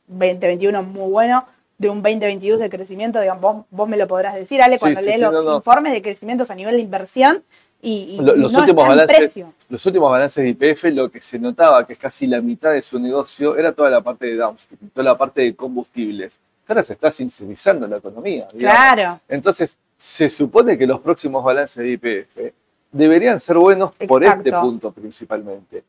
[0.07, 1.47] 2021 muy bueno,
[1.79, 5.55] de un 2022 de crecimiento, digamos, vos, me lo podrás decir, Ale, cuando lees los
[5.55, 7.43] informes de crecimientos a nivel de inversión,
[7.81, 11.99] y, los, últimos balances, los últimos balances de IPF, lo que se notaba que es
[11.99, 15.41] casi la mitad de su negocio era toda la parte de downstream, toda la parte
[15.41, 18.47] de combustibles ahora se está sincerizando la economía.
[18.57, 19.19] Claro.
[19.27, 22.53] Entonces, se supone que los próximos balances de IPF
[22.91, 25.83] deberían ser buenos por este punto principalmente.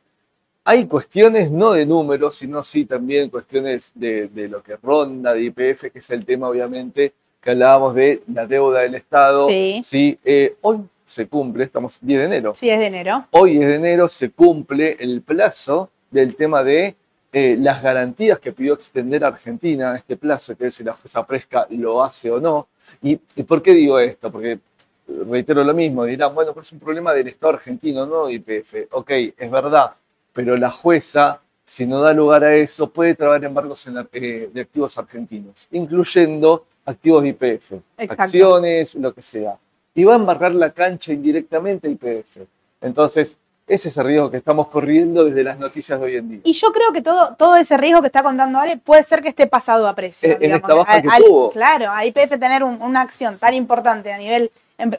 [0.65, 5.93] Hay cuestiones no de números, sino sí también cuestiones de, lo que ronda de IPF,
[5.93, 9.47] que es el tema obviamente que hablábamos de la deuda del Estado.
[9.49, 10.19] Sí.
[10.25, 12.55] Eh, hoy se cumple, estamos 10 de enero.
[12.57, 13.27] Sí, es de enero.
[13.31, 16.97] Hoy es de enero, se cumple el plazo del tema de
[17.39, 21.67] eh, las garantías que pidió extender Argentina, este plazo, que es si la jueza Presca
[21.69, 22.69] lo hace o no.
[23.03, 24.33] ¿Y, y por qué digo esto?
[24.33, 24.59] Porque
[25.07, 28.91] reitero lo mismo, dirán, bueno, pero es un problema del Estado argentino, no IPF.
[28.93, 29.93] Ok, es verdad,
[30.33, 34.61] pero la jueza, si no da lugar a eso, puede trabar embargos en, eh, de
[34.63, 39.59] activos argentinos, incluyendo activos de IPF, acciones, lo que sea.
[39.95, 42.47] Y va a embargar la cancha indirectamente a IPF.
[42.81, 46.41] Entonces, ese es el riesgo que estamos corriendo desde las noticias de hoy en día.
[46.45, 49.29] Y yo creo que todo, todo ese riesgo que está contando Ale puede ser que
[49.31, 50.29] esté pasado a precio.
[50.31, 51.51] En- en esta baja Al- que al- tuvo.
[51.51, 54.51] Claro, a IPF tener un- una acción tan importante a nivel.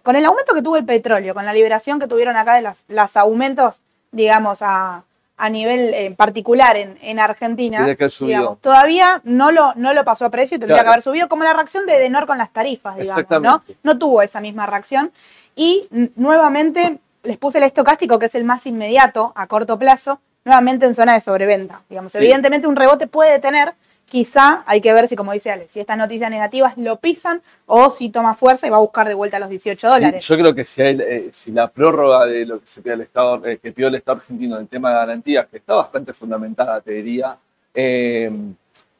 [0.04, 2.78] Con el aumento que tuvo el petróleo, con la liberación que tuvieron acá de las,
[2.88, 3.80] los aumentos,
[4.12, 5.04] digamos, a,
[5.40, 8.38] a nivel eh, particular en, en Argentina, Tiene que haber subido.
[8.40, 10.88] digamos, todavía no lo, no lo pasó a precio y tendría Claro.
[10.88, 13.22] que haber subido, como la reacción de Denor con las tarifas, digamos, ¿no?
[13.22, 13.78] Exactamente.
[13.84, 15.12] No tuvo esa misma reacción.
[15.56, 20.86] Y nuevamente les puse el estocástico, que es el más inmediato, a corto plazo, nuevamente
[20.86, 21.82] en zona de sobreventa.
[21.90, 22.20] Digamos, Sí.
[22.20, 23.74] evidentemente un rebote puede tener,
[24.06, 27.92] quizá hay que ver si, como dice Ale, si estas noticias negativas lo pisan o
[27.92, 30.26] si toma fuerza y va a buscar de vuelta los 18 Sí, dólares.
[30.26, 33.02] yo creo que si, hay, eh, si la prórroga de lo que se pide al
[33.02, 36.14] Estado, eh, que pidió el Estado argentino en el tema de garantías, que está bastante
[36.14, 37.38] fundamentada, te diría,
[37.74, 38.32] eh,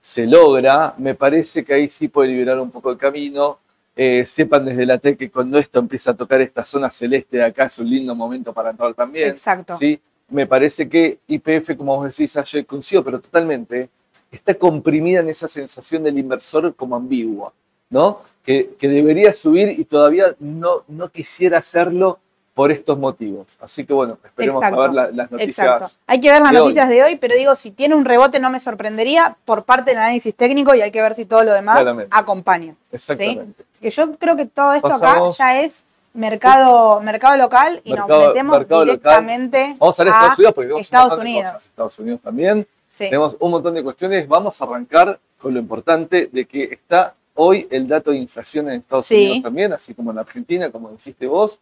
[0.02, 3.60] se logra, me parece que ahí sí puede liberar un poco el camino.
[4.00, 7.44] Eh, sepan desde la TEC que cuando esto empieza a tocar esta zona celeste de
[7.44, 9.30] acá es un lindo momento para entrar también.
[9.30, 9.76] Exacto.
[9.76, 10.00] ¿sí?
[10.30, 13.90] Me parece que IPF, como vos decís ayer, coincido, pero totalmente,
[14.32, 17.54] está comprimida en esa sensación del inversor como ambigua,
[17.90, 18.22] ¿no?
[18.44, 22.20] Que, que debería subir y todavía no, no quisiera hacerlo
[22.58, 23.46] por estos motivos.
[23.62, 24.82] Así que bueno, esperemos Exacto.
[24.82, 25.60] a ver la- las noticias.
[25.68, 25.88] Exacto.
[26.08, 26.64] Hay que ver las de hoy.
[26.64, 30.00] noticias de hoy, pero digo, si tiene un rebote no me sorprendería por parte del
[30.00, 32.10] análisis técnico y hay que ver si todo lo demás Claramente.
[32.18, 32.74] acompaña.
[32.92, 33.64] Exactamente.
[33.80, 35.84] Que yo creo que todo esto Pasamos- acá ya es
[36.16, 38.86] mercado, mercado local y nos metemos mercado local.
[38.86, 41.52] directamente Vamos a ver Estados Unidos porque Estados Unidos.
[41.52, 41.66] cosas.
[41.66, 42.68] Estados Unidos también.
[42.90, 43.06] Sí.
[43.06, 44.28] Tenemos un montón de cuestiones.
[44.28, 48.80] Vamos a arrancar con lo importante de que está hoy el dato de inflación en
[48.80, 49.26] Estados Sí.
[49.28, 51.60] Unidos también, así como en Argentina, como dijiste vos.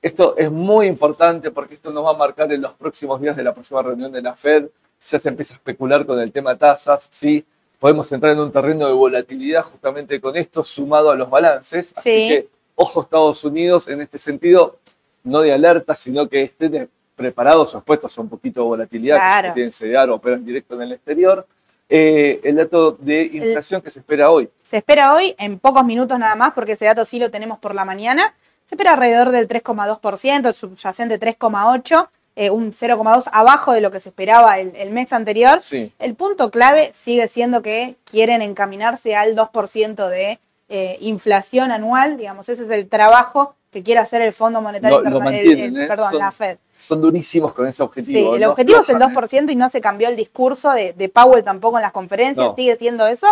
[0.00, 3.42] Esto es muy importante porque esto nos va a marcar en los próximos días de
[3.42, 4.66] la próxima reunión de la Fed.
[5.04, 7.44] Ya se empieza a especular con el tema tasas, ¿sí?
[7.80, 11.92] Podemos entrar en un terreno de volatilidad justamente con esto, sumado a los balances.
[11.96, 12.28] Así Sí.
[12.28, 14.78] que, ojo Estados Unidos en este sentido,
[15.24, 19.48] no de alerta, sino que estén preparados o expuestos a un poquito de volatilidad, Claro.
[19.48, 21.44] que tienen CDR o operan directo en el exterior.
[21.88, 24.48] Eh, el dato de inflación que se espera hoy.
[24.62, 27.74] Se espera hoy en pocos minutos nada más, porque ese dato sí lo tenemos por
[27.74, 28.34] la mañana.
[28.68, 33.98] Se espera alrededor del 3,2%, el subyacente 3,8%, eh, un 0,2% abajo de lo que
[34.00, 35.60] se esperaba el, el mes anterior.
[35.62, 40.38] Sí, El punto clave sigue siendo que quieren encaminarse al 2% de
[40.68, 45.10] eh, inflación anual, digamos, ese es el trabajo que quiere hacer el Fondo Monetario Lo-
[45.18, 45.86] lo ¿eh?
[45.88, 46.58] perdón, Son- la Fed.
[46.78, 48.34] son durísimos con ese Sí, objetivo.
[48.34, 49.46] el no objetivo es el aflojan, ¿eh?
[49.48, 52.54] 2% y no se cambió el discurso de, de Powell tampoco en las conferencias, No.
[52.54, 53.26] sigue siendo eso,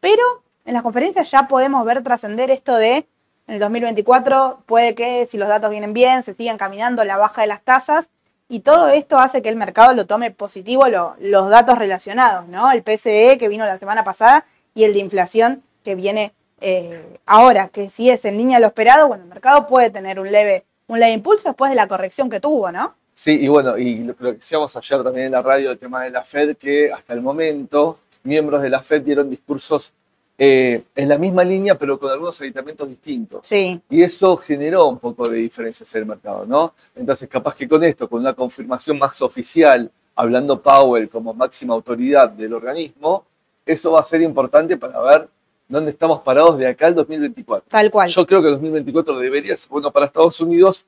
[0.00, 0.22] pero
[0.66, 3.06] en las conferencias ya podemos ver trascender esto de
[3.46, 7.42] en el 2024 puede que si los datos vienen bien se sigan caminando la baja
[7.42, 8.06] de las tasas
[8.48, 12.70] y todo esto hace que el mercado lo tome positivo lo- los datos relacionados, ¿no?
[12.70, 17.68] El PCE que vino la semana pasada y el de inflación que viene eh, ahora,
[17.68, 20.64] que si es en línea de lo esperado, bueno, el mercado puede tener un leve,
[20.86, 22.94] un leve impulso después de la corrección que tuvo, ¿no?
[23.14, 26.02] Sí, y bueno, y lo, lo que decíamos ayer también en la radio, el tema
[26.04, 29.92] de la Fed, que hasta el momento miembros de la Fed dieron discursos
[30.36, 33.46] eh, en la misma línea, pero con algunos aditamentos distintos.
[33.46, 36.74] Sí, Y eso generó un poco de diferencias en el mercado, ¿no?
[36.96, 42.30] Entonces, capaz que con esto, con una confirmación más oficial, hablando Powell como máxima autoridad
[42.30, 43.24] del organismo,
[43.64, 45.28] eso va a ser importante para ver
[45.68, 47.68] dónde estamos parados de acá al 2024.
[47.70, 48.08] tal cual.
[48.10, 50.84] Yo creo que el 2024 debería ser bueno para Estados Unidos,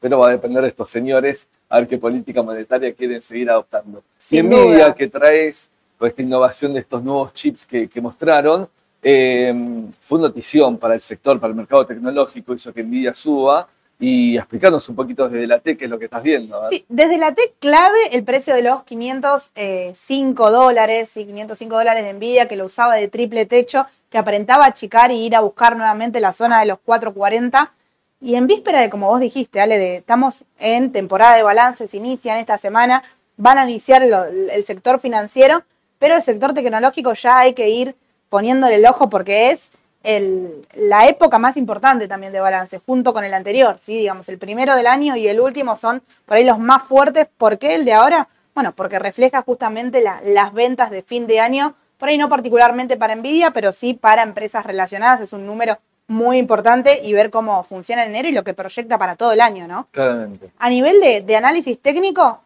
[0.00, 3.98] pero va a depender de estos señores a ver qué política monetaria quieren seguir adoptando.
[3.98, 4.94] Y Sin Nvidia, duda.
[4.94, 5.68] que traes
[5.98, 8.68] con esta innovación de estos nuevos chips que, mostraron,
[9.02, 9.54] eh,
[10.00, 13.68] fue una notición para el sector, para el mercado tecnológico, hizo que Nvidia suba.
[13.98, 16.60] Y explicarnos un poquito desde la T qué es lo que estás viendo.
[16.68, 22.12] Sí, desde la T clave, el precio de los 505 dólares y 505 dólares de
[22.12, 26.20] Nvidia, que lo usaba de triple techo, que aparentaba achicar y ir a buscar nuevamente
[26.20, 27.72] la zona de los 440.
[28.20, 32.36] Y en víspera de, como vos dijiste, Ale, de, estamos en temporada de balances, inician
[32.36, 33.02] esta semana,
[33.38, 35.64] van a iniciar el sector financiero,
[35.98, 37.94] pero el sector tecnológico ya hay que ir
[38.28, 39.70] poniéndole el ojo porque es
[40.02, 43.98] el- la época más importante también de balance, junto con el anterior, ¿sí?
[43.98, 47.26] Digamos, el primero del año y el último son por ahí los más fuertes.
[47.38, 48.28] ¿Por qué el de ahora?
[48.54, 52.96] Bueno, porque refleja justamente la- las ventas de fin de año, por ahí no particularmente
[52.96, 55.78] para Nvidia, pero sí para empresas relacionadas, es un número
[56.08, 59.40] muy importante y ver cómo funciona en enero y lo que proyecta para todo el
[59.40, 59.88] año, ¿no?
[59.90, 60.50] Claramente.
[60.58, 62.40] A nivel de, de análisis técnico,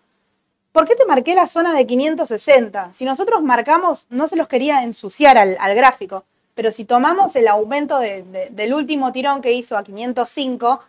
[0.72, 2.92] ¿por qué te marqué la zona de 560?
[2.92, 7.98] Si nosotros marcamos, no se los quería ensuciar al, gráfico, pero si tomamos el aumento
[7.98, 10.80] del último tirón que hizo a 505,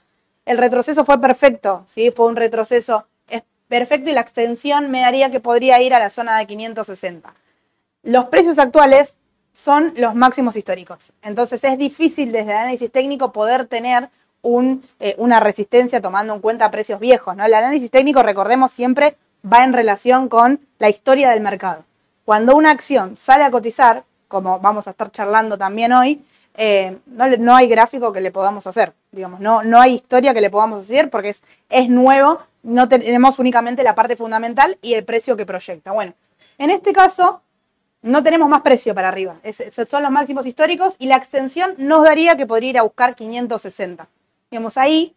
[0.45, 2.11] el retroceso fue perfecto, ¿sí?
[2.11, 3.05] Fue un retroceso
[3.67, 7.33] perfecto y la extensión me daría que podría ir a la zona de 560.
[8.03, 9.15] Los precios actuales
[9.53, 14.09] son los máximos históricos, entonces es difícil desde el análisis técnico poder tener
[14.43, 17.35] eh, una resistencia tomando en cuenta precios viejos.
[17.35, 17.45] ¿no?
[17.45, 19.15] El análisis técnico, recordemos, siempre
[19.45, 21.83] va en relación con la historia del mercado.
[22.25, 26.23] Cuando una acción sale a cotizar, como vamos a estar charlando también hoy,
[26.55, 30.49] eh, no, hay gráfico que le podamos hacer, digamos, no, no hay historia que le
[30.49, 35.37] podamos hacer porque es, es nuevo, no tenemos únicamente la parte fundamental y el precio
[35.37, 35.91] que proyecta.
[35.91, 36.13] Bueno,
[36.57, 37.41] en este caso
[38.01, 39.37] no tenemos más precio para arriba,
[39.87, 44.07] son los máximos históricos y la extensión nos daría que podría ir a buscar 560.
[44.49, 45.15] Digamos, ahí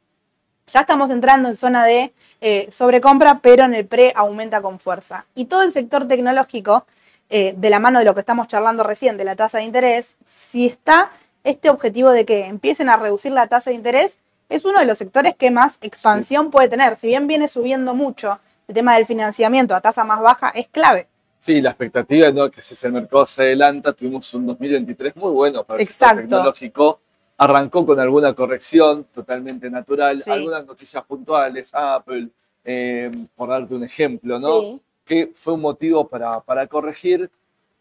[0.73, 5.27] ya estamos entrando en zona de eh, sobrecompra, pero en el pre aumenta con fuerza.
[5.35, 6.87] Y todo el sector tecnológico,
[7.31, 10.15] eh, de la mano de lo que estamos charlando recién, de la tasa de interés,
[10.27, 11.11] si está
[11.43, 14.99] este objetivo de que empiecen a reducir la tasa de interés, es uno de los
[14.99, 16.97] sectores que más expansión puede tener.
[16.97, 18.39] Si bien viene subiendo mucho,
[18.69, 21.09] el tema del financiamiento a tasa más baja es clave.
[21.41, 25.65] Sí, la expectativa es que si el mercado se adelanta, tuvimos un 2023 muy bueno
[25.65, 27.01] para el sector tecnológico.
[27.37, 32.28] Arrancó con alguna corrección totalmente natural, algunas noticias puntuales, Apple,
[32.64, 34.80] eh, por darte un ejemplo, ¿no?
[35.05, 37.30] Que fue un motivo para, para corregir,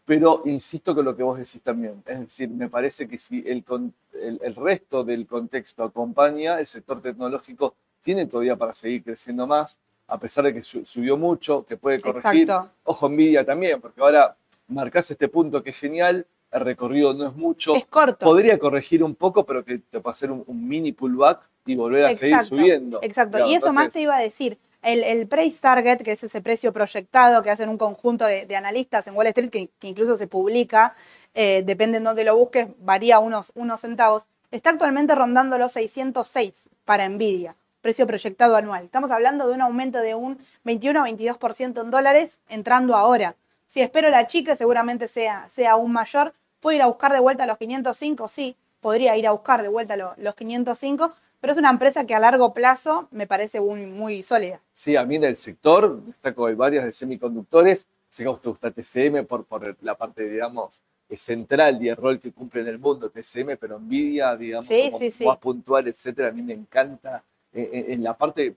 [0.04, 2.02] pero insisto con lo que vos decís también.
[2.06, 3.64] Es decir, me parece que si el,
[4.12, 10.18] el, resto del contexto acompaña, el sector tecnológico tiene todavía para seguir creciendo más, a
[10.18, 12.50] pesar de que subió mucho, que puede corregir.
[12.84, 14.36] Ojo, envidia también, porque ahora
[14.68, 17.74] marcás este punto que es genial, el recorrido no es mucho.
[17.74, 18.24] Es corto.
[18.24, 22.14] Podría corregir un poco, pero que te puede hacer un, mini pullback y volver a
[22.14, 23.00] seguir subiendo.
[23.02, 26.72] Exacto, y eso más te iba a decir el, price target, que es ese precio
[26.72, 30.94] proyectado que hacen un conjunto de, analistas en Wall Street, que, incluso se publica,
[31.34, 36.54] eh, depende de dónde lo busques, varía unos, unos centavos, está actualmente rondando los 606
[36.84, 38.84] para Nvidia, precio proyectado anual.
[38.84, 43.34] Estamos hablando de un aumento de un 21-22% en dólares entrando ahora.
[43.66, 46.32] Si espero la chica, seguramente sea, sea aún mayor.
[46.64, 48.26] ¿Puedo ir a buscar de vuelta los 505?
[48.26, 52.18] Sí, podría ir a buscar de vuelta los 505, pero es una empresa que a
[52.18, 54.62] largo plazo me parece muy, muy sólida.
[54.72, 58.48] Sí, a mí en el sector, destaco hay varias de semiconductores, sé que a usted
[58.48, 60.80] gusta TCM por, por la parte, digamos,
[61.14, 65.36] central y el rol que cumple en el mundo TCM, pero Nvidia, digamos, como más
[65.36, 67.22] puntual, etcétera, a mí me encanta.
[67.52, 68.56] Eh, eh, en, la parte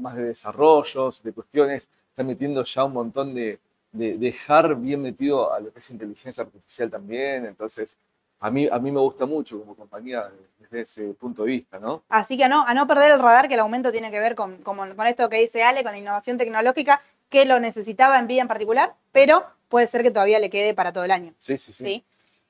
[0.00, 3.58] más de desarrollos, de cuestiones, está metiendo ya un montón de,
[3.92, 7.96] de dejar bien metido a lo que es inteligencia artificial también, entonces
[8.42, 10.28] a mí, a mí me gusta mucho como compañía
[10.58, 12.02] desde ese punto de vista, ¿no?
[12.08, 14.34] Así que a no, a no perder el radar, que el aumento tiene que ver
[14.34, 18.42] con, con, esto que dice Ale, con la innovación tecnológica, que lo necesitaba en vida
[18.42, 21.34] en particular, pero puede ser que todavía le quede para todo el año.
[21.38, 22.04] Sí, sí, sí.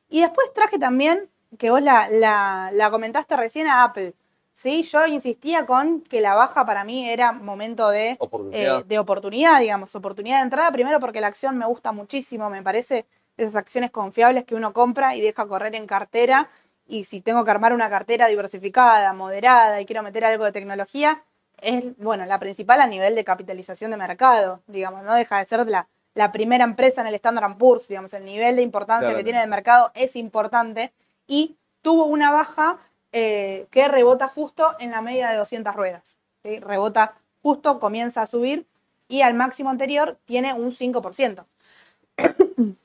[0.08, 1.28] Y después traje también,
[1.58, 4.14] que vos la, la, comentaste recién a Apple.
[4.54, 8.80] Sí, yo insistía con que la baja para mí era momento de oportunidad.
[8.80, 12.62] Eh, de oportunidad, digamos, oportunidad de entrada, primero porque la acción me gusta muchísimo, me
[12.62, 16.48] parece esas acciones confiables que uno compra y deja correr en cartera.
[16.86, 21.22] Y si tengo que armar una cartera diversificada, moderada y quiero meter algo de tecnología,
[21.58, 25.66] es, bueno, la principal a nivel de capitalización de mercado, digamos, no deja de ser
[25.68, 29.42] la, la primera empresa en el Standard Poor's, digamos, el nivel de importancia que tiene
[29.42, 30.92] el mercado es importante
[31.26, 32.78] y tuvo una baja
[33.12, 36.16] eh, que rebota justo en la media de 200 ruedas.
[36.42, 38.66] Rebota justo, comienza a subir
[39.08, 41.44] y al máximo anterior tiene un 5%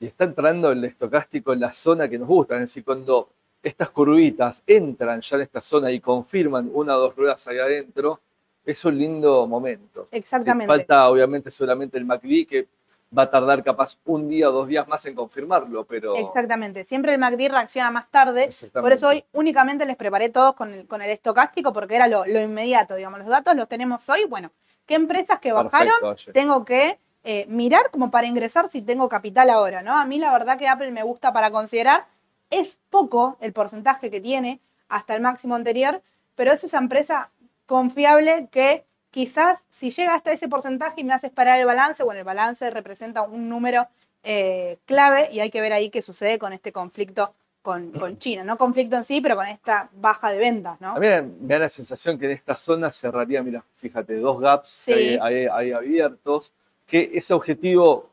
[0.00, 2.54] y está entrando el estocástico en la zona que nos gusta.
[2.54, 3.30] Es decir, cuando
[3.62, 8.20] estas curvitas entran ya en esta zona y confirman una o dos ruedas ahí adentro,
[8.64, 10.08] es un lindo momento.
[10.10, 10.70] Exactamente.
[10.70, 12.68] falta, obviamente, solamente el MACD, que
[13.16, 16.16] va a tardar capaz un día o dos días más en confirmarlo, pero...
[16.16, 20.72] Exactamente, siempre el MACD reacciona más tarde, por eso hoy únicamente les preparé todos con
[20.74, 24.50] el, con el estocástico porque era lo, inmediato, digamos, los datos los tenemos hoy, bueno,
[24.86, 29.82] ¿qué empresas que bajaron tengo que eh, mirar como para ingresar si tengo capital ahora,
[29.82, 29.94] ¿no?
[29.94, 32.06] A mí la verdad que Apple me gusta para considerar,
[32.50, 36.02] es poco el porcentaje que tiene hasta el máximo anterior,
[36.34, 37.30] pero es esa empresa
[37.66, 38.84] confiable que
[39.18, 42.70] quizás si llega hasta ese porcentaje y me hace esperar el balance, bueno, el balance
[42.70, 43.88] representa un número
[44.22, 48.44] eh, clave y hay que ver ahí qué sucede con este conflicto con, China.
[48.44, 50.90] No conflicto en sí, pero con esta baja de ventas, ¿no?
[50.90, 54.86] A mí me da la sensación que en esta zona cerraría, mira, fíjate, dos gaps
[55.20, 56.52] ahí abiertos
[56.86, 58.10] que ese objetivo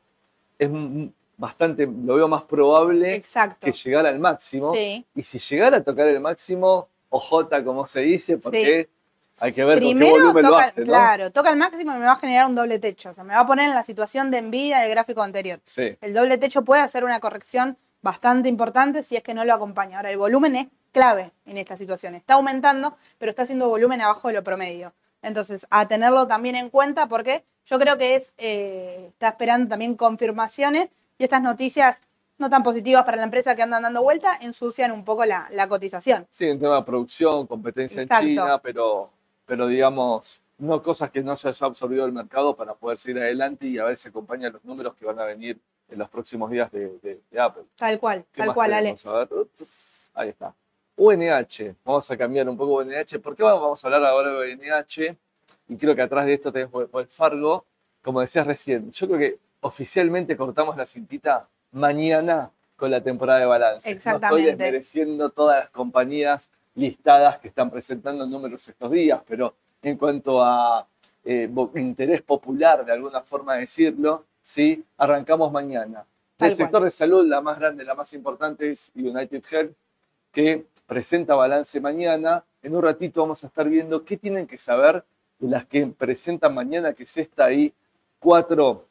[0.58, 0.72] es
[1.38, 3.22] bastante, lo veo más probable
[3.60, 4.74] que llegar al máximo.
[4.74, 8.90] Y si llegara a tocar el máximo, OJ, como se dice, porque
[9.38, 10.84] hay que ver con qué volumen lo hace.
[10.84, 13.10] Claro, toca el máximo y me va a generar un doble techo.
[13.10, 15.60] O sea, me va a poner en la situación de envidia del gráfico anterior.
[15.76, 19.98] El doble techo puede hacer una corrección bastante importante si es que no lo acompaña.
[19.98, 22.16] Ahora, el volumen es clave en esta situación.
[22.16, 24.94] Está aumentando, pero está haciendo volumen abajo de lo promedio.
[25.22, 29.96] Entonces, a tenerlo también en cuenta porque yo creo que es, eh, está esperando también
[29.96, 31.98] confirmaciones y estas noticias
[32.38, 36.28] no tan positivas para la empresa que andan dando vuelta ensucian un poco la, cotización.
[36.32, 39.10] Sí, en tema de producción, competencia en China, pero,
[39.46, 43.68] pero digamos, no cosas que no se haya absorbido el mercado para poder seguir adelante
[43.68, 46.72] y a ver si acompañan los números que van a venir en los próximos días
[46.72, 47.64] de, Apple.
[47.76, 48.98] Tal cual, tal cual, Ale.
[50.14, 50.54] Ahí está.
[50.98, 53.20] UNH, vamos a cambiar un poco UNH.
[53.22, 55.18] ¿Por qué vamos a hablar ahora de UNH?
[55.68, 57.66] Y creo que atrás de esto tenemos el Fargo.
[58.02, 63.46] Como decías recién, yo creo que oficialmente cortamos la cintita mañana con la temporada de
[63.46, 63.90] balance.
[63.90, 64.30] Exactamente.
[64.30, 69.98] No estoy desmereciendo todas las compañías listadas que están presentando números estos días, pero en
[69.98, 70.86] cuanto a
[71.24, 74.84] eh, interés popular, de alguna forma decirlo, ¿sí?
[74.98, 76.06] arrancamos mañana.
[76.40, 79.74] el sector de salud, la más grande, la más importante es United Health,
[80.32, 82.44] que presenta balance mañana.
[82.62, 85.04] En un ratito vamos a estar viendo qué tienen que saber
[85.40, 87.74] de las que presentan mañana, que es esta ahí,
[88.20, 88.86] cuatro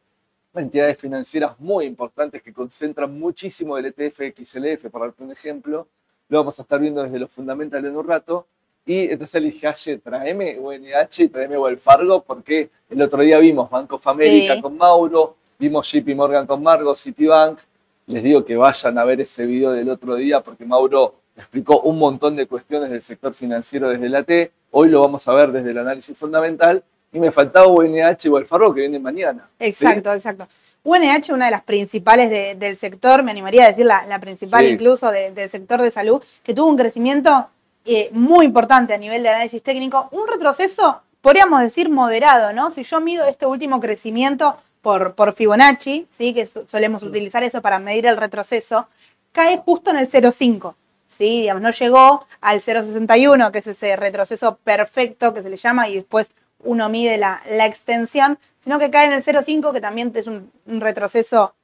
[0.54, 5.88] entidades financieras muy importantes que concentran muchísimo del ETF XLF, para darte un ejemplo.
[6.28, 8.46] Lo vamos a estar viendo desde los fundamentales en un rato.
[8.86, 13.70] Y entonces le dije, Aye, tráeme UNH, tráeme Wells Fargo, porque el otro día vimos
[13.70, 17.60] Banco of America con Mauro, vimos JP Morgan con Margo, Citibank.
[18.06, 21.98] Les digo que vayan a ver ese video del otro día porque Mauro explicó un
[21.98, 24.52] montón de cuestiones del sector financiero desde la T.
[24.72, 26.84] Hoy lo vamos a ver desde el análisis fundamental.
[27.12, 29.48] Y me faltaba UNH o el Farro que viene mañana.
[29.58, 30.48] Exacto, exacto.
[30.84, 35.50] UNH, una de las principales del sector, me animaría a decir la, principal incluso del
[35.50, 37.48] sector de salud, que tuvo un crecimiento
[37.86, 42.70] eh, muy importante a nivel de análisis técnico, un retroceso, podríamos decir, moderado, ¿no?
[42.70, 46.34] Si yo mido este último crecimiento por, por Fibonacci, ¿sí?
[46.34, 48.88] que solemos utilizar eso para medir el retroceso,
[49.32, 50.74] cae justo en el 0,5.
[51.16, 51.40] ¿sí?
[51.40, 55.96] Digamos, no llegó al 0,61, que es ese retroceso perfecto que se le llama, y
[55.96, 56.30] después
[56.64, 61.54] uno mide la, extensión, sino que cae en el 0,5, que también es un, retroceso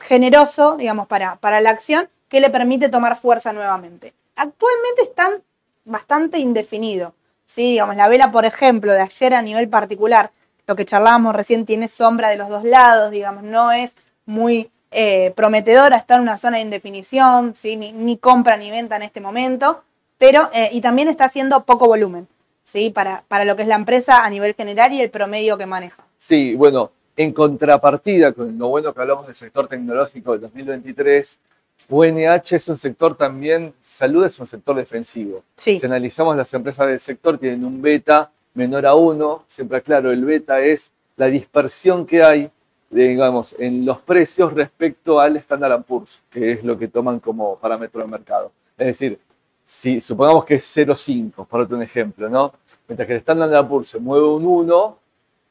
[0.00, 4.14] generoso, digamos, para, la acción, que le permite tomar fuerza nuevamente.
[4.36, 5.42] Actualmente están
[5.84, 7.12] bastante indefinidos.
[7.44, 7.72] ¿sí?
[7.72, 10.30] Digamos, la vela, por ejemplo, de ayer a nivel particular,
[10.66, 15.32] lo que charlábamos recién, tiene sombra de los dos lados, digamos, no es muy eh,
[15.36, 17.76] prometedora, está en una zona de indefinición, ¿sí?
[17.76, 19.82] ni, compra ni venta en este momento,
[20.18, 22.28] pero eh, y también está haciendo poco volumen.
[22.64, 22.90] ¿Sí?
[22.90, 26.04] Para, para lo que es la empresa a nivel general y el promedio que maneja.
[26.18, 31.38] Sí, bueno, en contrapartida con lo bueno que hablamos del sector tecnológico del 2023,
[31.88, 35.42] UNH es un sector también, salud es un sector defensivo.
[35.56, 40.24] Si analizamos las empresas del sector, tienen un beta menor a uno, siempre aclaro, el
[40.24, 42.50] beta es la dispersión que hay,
[42.90, 48.00] digamos, en los precios respecto al Standard Poor's, que es lo que toman como parámetro
[48.00, 48.52] de mercado.
[48.78, 49.18] Es decir,
[49.70, 52.52] si supongamos que es 0,5, por otro ejemplo, ¿no?
[52.88, 54.98] Mientras que el Standard Poor's se mueve un 1,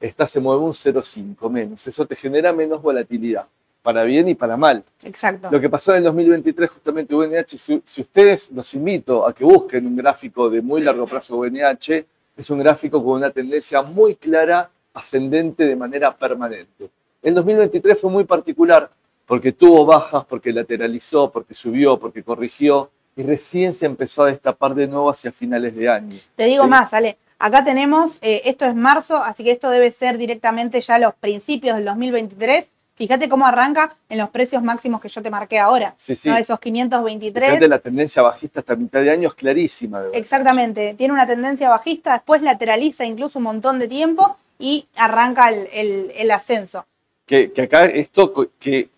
[0.01, 1.87] esta se mueve un 0,5 menos.
[1.87, 3.45] Eso te genera menos volatilidad,
[3.81, 4.83] para bien y para mal.
[5.03, 5.47] Exacto.
[5.49, 9.45] Lo que pasó en el 2023, justamente UNH, si, si ustedes los invito a que
[9.45, 12.05] busquen un gráfico de muy largo plazo UNH,
[12.35, 16.89] es un gráfico con una tendencia muy clara ascendente de manera permanente.
[17.21, 18.91] El 2023 fue muy particular
[19.25, 24.75] porque tuvo bajas, porque lateralizó, porque subió, porque corrigió, y recién se empezó a destapar
[24.75, 26.17] de nuevo hacia finales de año.
[26.35, 27.17] Te digo más, Ale.
[27.37, 31.77] Acá tenemos, eh, esto es marzo, así que esto debe ser directamente ya los principios
[31.77, 32.67] del 2023.
[32.95, 35.95] Fíjate cómo arranca en los precios máximos que yo te marqué ahora.
[35.97, 36.29] Sí, sí.
[36.29, 37.49] Esos 523.
[37.49, 40.03] Fíjate, la tendencia bajista hasta mitad de año es clarísima.
[40.11, 40.95] Exactamente.
[40.97, 46.85] Tiene una tendencia bajista, después lateraliza incluso un montón de tiempo y arranca el, ascenso.
[47.25, 48.89] Que, que, acá esto que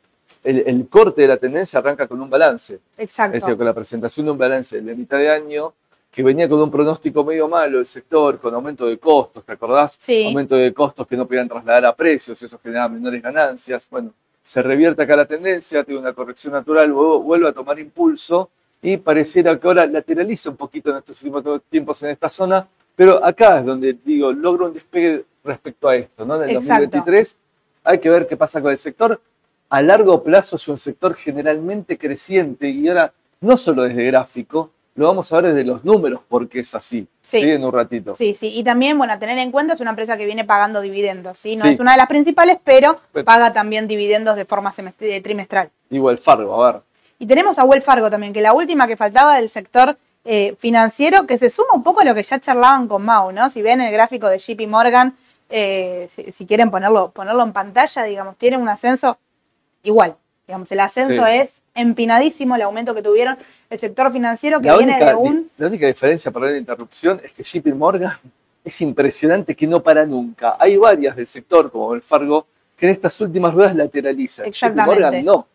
[0.44, 2.80] el, corte de la tendencia arranca con un balance.
[2.98, 3.38] Exacto.
[3.38, 5.74] Es decir, con la presentación de un balance de mitad de año
[6.12, 9.98] que venía con un pronóstico medio malo del sector, con aumento de costos, ¿te acordás?
[10.02, 10.26] Sí.
[10.26, 13.88] Aumento de costos que no podían trasladar a precios, eso generaba menores ganancias.
[13.90, 14.14] Bueno,
[14.44, 18.50] se revierte acá la tendencia, tiene una corrección natural, vuelve a tomar impulso
[18.82, 23.24] y pareciera que ahora lateraliza un poquito en estos últimos tiempos en esta zona, pero
[23.24, 26.36] acá es donde digo, logra un despegue respecto a esto, ¿no?
[26.44, 27.38] En el 2023
[27.84, 29.20] hay que ver qué pasa con el sector
[29.72, 35.08] a largo plazo es un sector generalmente creciente y ahora no solo desde gráfico, lo
[35.08, 37.08] vamos a ver desde los números porque es así.
[37.22, 37.38] Sí.
[37.38, 38.14] En un ratito.
[38.18, 38.52] Sí, sí.
[38.54, 41.56] Y también, bueno, a tener en cuenta, es una empresa que viene pagando dividendos, ¿sí?
[41.56, 44.74] No es una de las principales, pero paga también dividendos de forma
[45.24, 45.70] trimestral.
[45.90, 46.82] Y Fargo, a ver.
[47.18, 49.96] Y tenemos a Wells Fargo también, que la última que faltaba del sector
[50.26, 53.50] eh, financiero, que se suma un poco a lo que ya charlaban con Mau, ¿no?
[53.50, 55.16] Si ven el gráfico de JP Morgan,
[55.50, 59.18] eh, si, quieren ponerlo, ponerlo en pantalla, digamos, tiene un ascenso
[59.84, 60.16] igual.
[60.48, 63.38] Digamos, el ascenso es empinadísimo el aumento que tuvieron
[63.70, 65.52] el sector financiero que La viene única, de un...
[65.58, 68.18] la única diferencia, para la interrupción, es que JP Morgan
[68.64, 70.58] es impresionante que no para nunca.
[70.60, 74.46] Hay varias del sector, como el Fargo, que en estas últimas ruedas lateralizan.
[74.46, 75.02] JP Exactamente.
[75.02, 75.48] Morgan no.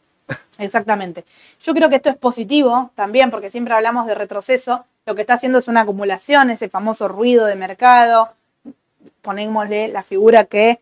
[0.59, 1.25] Exactamente.
[1.61, 4.85] Yo creo que esto es positivo también, porque siempre hablamos de retroceso.
[5.05, 8.31] Lo que está haciendo es una acumulación, ese famoso ruido de mercado.
[9.23, 10.81] Ponémosle la figura que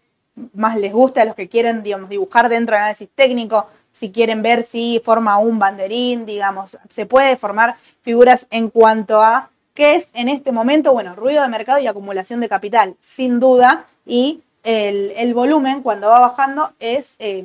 [0.52, 3.68] más les gusta a los que quieren, digamos, dibujar dentro del análisis técnico.
[3.92, 9.50] Si quieren ver si forma un banderín, digamos, se puede formar figuras en cuanto a
[9.74, 13.86] qué es en este momento, bueno, ruido de mercado y acumulación de capital, sin duda,
[14.06, 17.44] y el, el volumen cuando va bajando es eh,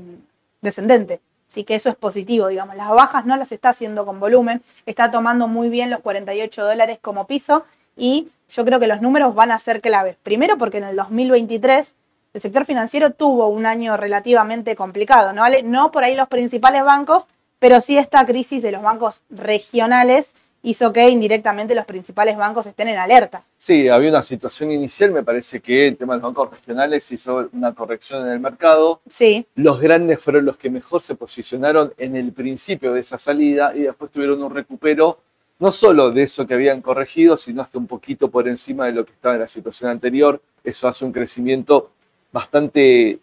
[0.61, 1.19] descendente.
[1.51, 2.75] Así que eso es positivo, digamos.
[2.75, 6.99] Las bajas no las está haciendo con volumen, está tomando muy bien los 48 dólares
[7.01, 7.65] como piso
[7.97, 10.15] y yo creo que los números van a ser claves.
[10.21, 11.93] Primero porque en el 2023
[12.33, 15.43] el sector financiero tuvo un año relativamente complicado, ¿no?
[15.63, 17.25] No por ahí los principales bancos,
[17.57, 22.89] pero sí esta crisis de los bancos regionales hizo que indirectamente los principales bancos estén
[22.89, 23.43] en alerta.
[23.57, 27.49] Sí, había una situación inicial, me parece que el tema de los bancos regionales hizo
[27.53, 29.01] una corrección en el mercado.
[29.09, 33.73] Sí, Los grandes fueron los que mejor se posicionaron en el principio de esa salida
[33.73, 35.19] y después tuvieron un recupero
[35.59, 39.05] no solo de eso que habían corregido, sino hasta un poquito por encima de lo
[39.05, 40.41] que estaba en la situación anterior.
[40.63, 41.91] Eso hace un crecimiento
[42.31, 43.19] bastante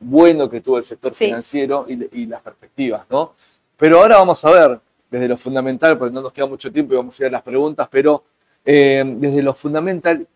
[0.00, 1.26] bueno que tuvo el sector Sí.
[1.26, 3.34] financiero y, y las perspectivas, ¿no?
[3.76, 4.80] Pero ahora vamos a ver
[5.10, 7.42] desde lo fundamental, porque no nos queda mucho tiempo y vamos a ir a las
[7.42, 8.22] preguntas, pero
[8.64, 10.26] eh, desde lo fundamental,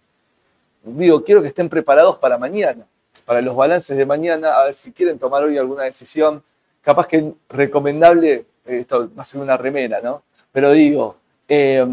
[0.85, 2.87] digo, quiero que estén preparados para mañana,
[3.25, 6.43] para los balances de mañana, a ver si quieren tomar hoy alguna decisión.
[6.81, 10.23] Capaz que recomendable, eh, esto va a ser una remera, ¿no?
[10.51, 11.17] Pero digo,
[11.49, 11.87] eh,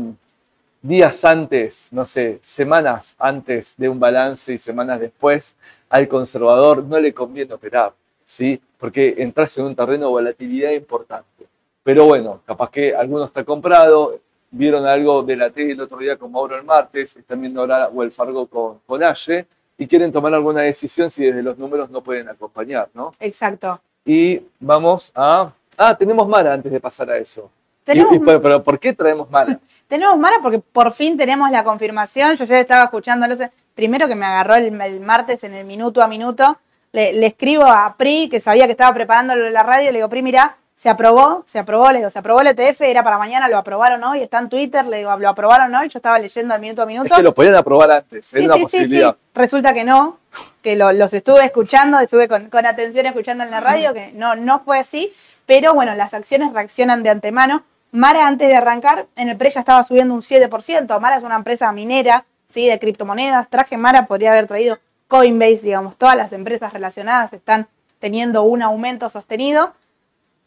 [0.81, 5.55] días antes, no sé, semanas antes de un balance y semanas después,
[5.89, 7.93] al conservador no le conviene operar,
[8.25, 8.61] ¿sí?
[8.77, 11.45] Porque entras en un terreno de volatilidad importante.
[11.83, 14.19] Pero bueno, capaz que alguno está comprado,
[14.51, 17.87] vieron algo de la T el otro día con Mauro el martes, están viendo ahora
[17.93, 19.45] o el Fargo con, con Aye,
[19.77, 23.13] y quieren tomar alguna decisión si desde los números no pueden acompañar, ¿no?
[23.19, 23.79] exacto.
[24.05, 25.51] Y vamos a...
[25.77, 27.49] Ah, tenemos Mara antes de pasar a eso.
[27.83, 29.59] Tenemos, Y- y- pero, pero ¿por qué traemos Mara?
[29.87, 32.35] tenemos Mara porque por fin tenemos la confirmación.
[32.35, 33.35] Yo ya estaba escuchándolo.
[33.79, 36.57] Primero que me agarró el, el martes en el minuto a minuto.
[36.91, 39.89] Le, le escribo a Pri, que sabía que estaba preparándolo en la radio.
[39.93, 41.89] Le digo, Pri, mira, se aprobó, se aprobó.
[41.93, 44.21] Le digo, se aprobó el ETF, era para mañana, lo aprobaron hoy.
[44.21, 45.87] Está en Twitter, le digo, lo aprobaron hoy.
[45.87, 47.07] Yo estaba leyendo al minuto a minuto.
[47.07, 49.13] Es que lo podían aprobar antes, Sí, era una sí, posibilidad.
[49.13, 49.19] sí.
[49.33, 50.17] Resulta que no,
[50.61, 54.35] que lo- los estuve escuchando, estuve con, con atención escuchando en la radio, que no,
[54.35, 55.13] no fue así,
[55.45, 57.63] pero bueno, las acciones reaccionan de antemano.
[57.93, 60.99] Mara, antes de arrancar, en el pre ya estaba subiendo un 7%.
[60.99, 62.67] Mara es una empresa minera, ¿sí?
[62.67, 63.49] De criptomonedas.
[63.49, 67.67] Traje Mara, podría haber traído Coinbase, digamos, todas las empresas relacionadas están
[67.99, 69.73] teniendo un aumento sostenido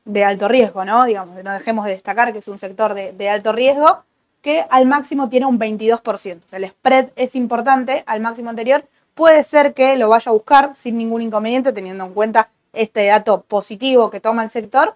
[0.04, 1.04] de alto riesgo, ¿no?
[1.04, 4.04] Digamos, no dejemos de destacar que es un sector de, de alto riesgo
[4.40, 6.00] que al máximo tiene un 22%.
[6.44, 8.84] O sea, el spread es importante al máximo anterior.
[9.14, 13.42] Puede ser que lo vaya a buscar sin ningún inconveniente, teniendo en cuenta este dato
[13.42, 14.94] positivo que toma el sector.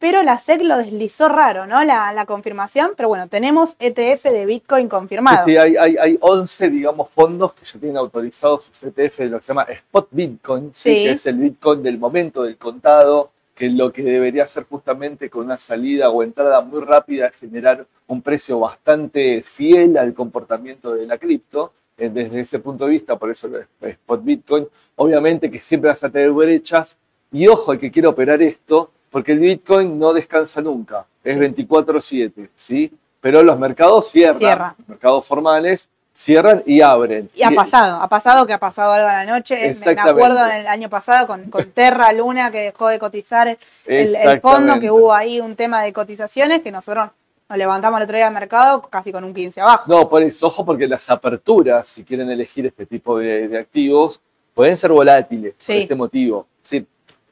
[0.00, 1.84] Pero la SEC lo deslizó raro, ¿no?
[1.84, 2.92] La, la confirmación.
[2.96, 5.44] Pero bueno, tenemos ETF de Bitcoin confirmado.
[5.44, 9.26] Sí, sí, hay, hay, hay 11, digamos, fondos que ya tienen autorizados sus ETF de
[9.26, 10.88] lo que se llama Spot Bitcoin, ¿sí?
[10.88, 11.04] Sí.
[11.04, 15.44] que es el Bitcoin del momento del contado, que lo que debería hacer justamente con
[15.44, 21.06] una salida o entrada muy rápida es generar un precio bastante fiel al comportamiento de
[21.06, 21.72] la cripto.
[21.98, 23.50] Eh, Desde ese punto de vista, por eso
[23.82, 26.96] Spot Bitcoin, obviamente que siempre vas a tener brechas.
[27.30, 32.48] Y ojo, el que quiere operar esto, porque el Bitcoin no descansa nunca, es 24/7,
[32.56, 32.92] ¿sí?
[33.20, 34.74] Pero los mercados cierran, Cierra.
[34.78, 37.30] los mercados formales cierran y abren.
[37.34, 39.74] Y ha pasado, ha pasado que ha pasado algo a la noche.
[39.84, 43.48] Me- acuerdo en el año pasado con, con Terra Luna que dejó de cotizar
[43.86, 47.10] el, el fondo, que hubo ahí un tema de cotizaciones que nosotros
[47.48, 49.84] nos levantamos el otro día al mercado casi con un 15 abajo.
[49.86, 54.20] No, por eso, ojo, porque las aperturas, si quieren elegir este tipo de, de activos,
[54.54, 56.46] pueden ser volátiles por este motivo.
[56.62, 56.86] Sí,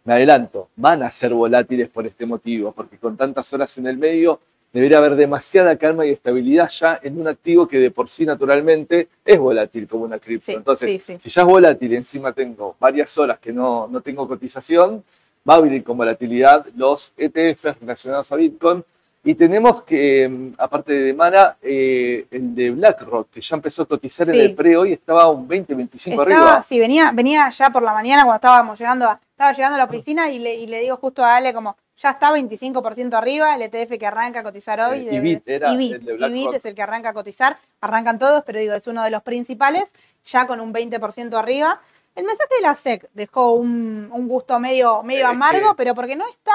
[0.08, 3.98] me adelanto, van a ser volátiles por este motivo, porque con tantas horas en el
[3.98, 4.40] medio
[4.72, 9.08] debería haber demasiada calma y estabilidad ya en un activo que de por sí naturalmente
[9.22, 10.46] es volátil como una cripto.
[10.46, 11.18] Sí, Entonces, sí, sí.
[11.20, 15.04] si ya es volátil y encima tengo varias horas que no, no tengo cotización,
[15.46, 18.82] va a abrir con volatilidad los ETFs relacionados a Bitcoin.
[19.24, 23.86] Y tenemos que, mm, aparte de Mara, eh, el de BlackRock, que ya empezó a
[23.86, 26.62] cotizar en el pre, hoy estaba un 20, 25 Estaba, arriba.
[26.62, 29.84] sí, venía, venía ya por la mañana cuando estábamos llegando a, estaba llegando a la
[29.84, 33.62] oficina y le, y le digo justo a Ale como ya está 25% arriba, el
[33.62, 35.08] ETF que arranca a cotizar hoy.
[35.08, 36.28] Eh, de- era el de.
[36.28, 39.22] Ibit es el que arranca a cotizar, arrancan todos, pero digo, es uno de los
[39.22, 39.84] principales,
[40.26, 41.80] ya con un 20% arriba.
[42.16, 46.16] El mensaje de la SEC dejó un, un gusto medio, medio Es amargo, pero porque
[46.16, 46.52] no está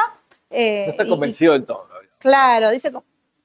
[0.49, 1.87] Eh, No está y- y- convencido del todo.
[1.89, 2.11] Gabriel.
[2.19, 3.03] Claro, dice, co-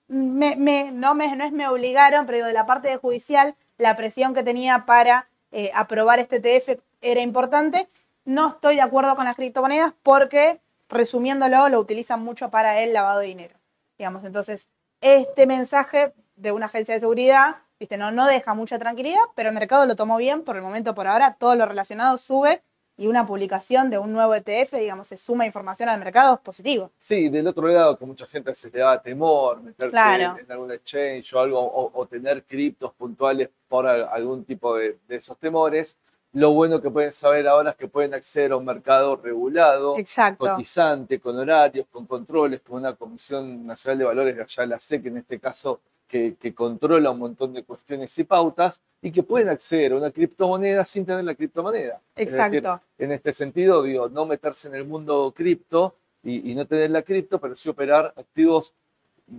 [0.08, 3.54] me, me- no, me, no es me obligaron, pero digo, de la parte de judicial,
[3.78, 7.88] la presión que tenía para eh, aprobar este TF era importante.
[8.28, 10.60] No estoy de acuerdo con las criptomonedas porque,
[10.90, 13.54] resumiéndolo, lo utilizan mucho para el lavado de dinero.
[13.96, 14.68] Digamos, entonces,
[15.00, 19.54] este mensaje de una agencia de seguridad, viste, no, no deja mucha tranquilidad, pero el
[19.54, 22.60] mercado lo tomó bien, por el momento, por ahora, todo lo relacionado sube
[22.98, 26.90] y una publicación de un nuevo ETF, digamos, se suma información al mercado, es positivo.
[26.98, 30.36] Sí, del otro lado, que mucha gente se le da temor meterse Claro.
[30.38, 34.76] en, en algún exchange o algo, o, o tener criptos puntuales por al- algún tipo
[34.76, 35.96] de, de esos temores.
[36.32, 40.46] Lo bueno que pueden saber ahora es que pueden acceder a un mercado regulado, Exacto.
[40.46, 45.06] cotizante, con horarios, con controles, con una Comisión Nacional de Valores de allá la SEC,
[45.06, 49.48] en este caso, que, que controla un montón de cuestiones y pautas, y que pueden
[49.48, 52.00] acceder a una criptomoneda sin tener la criptomoneda.
[52.14, 52.84] Es decir, Exacto.
[52.98, 57.02] en este sentido, digo, no meterse en el mundo cripto y, y no tener la
[57.02, 58.74] cripto, pero sí operar activos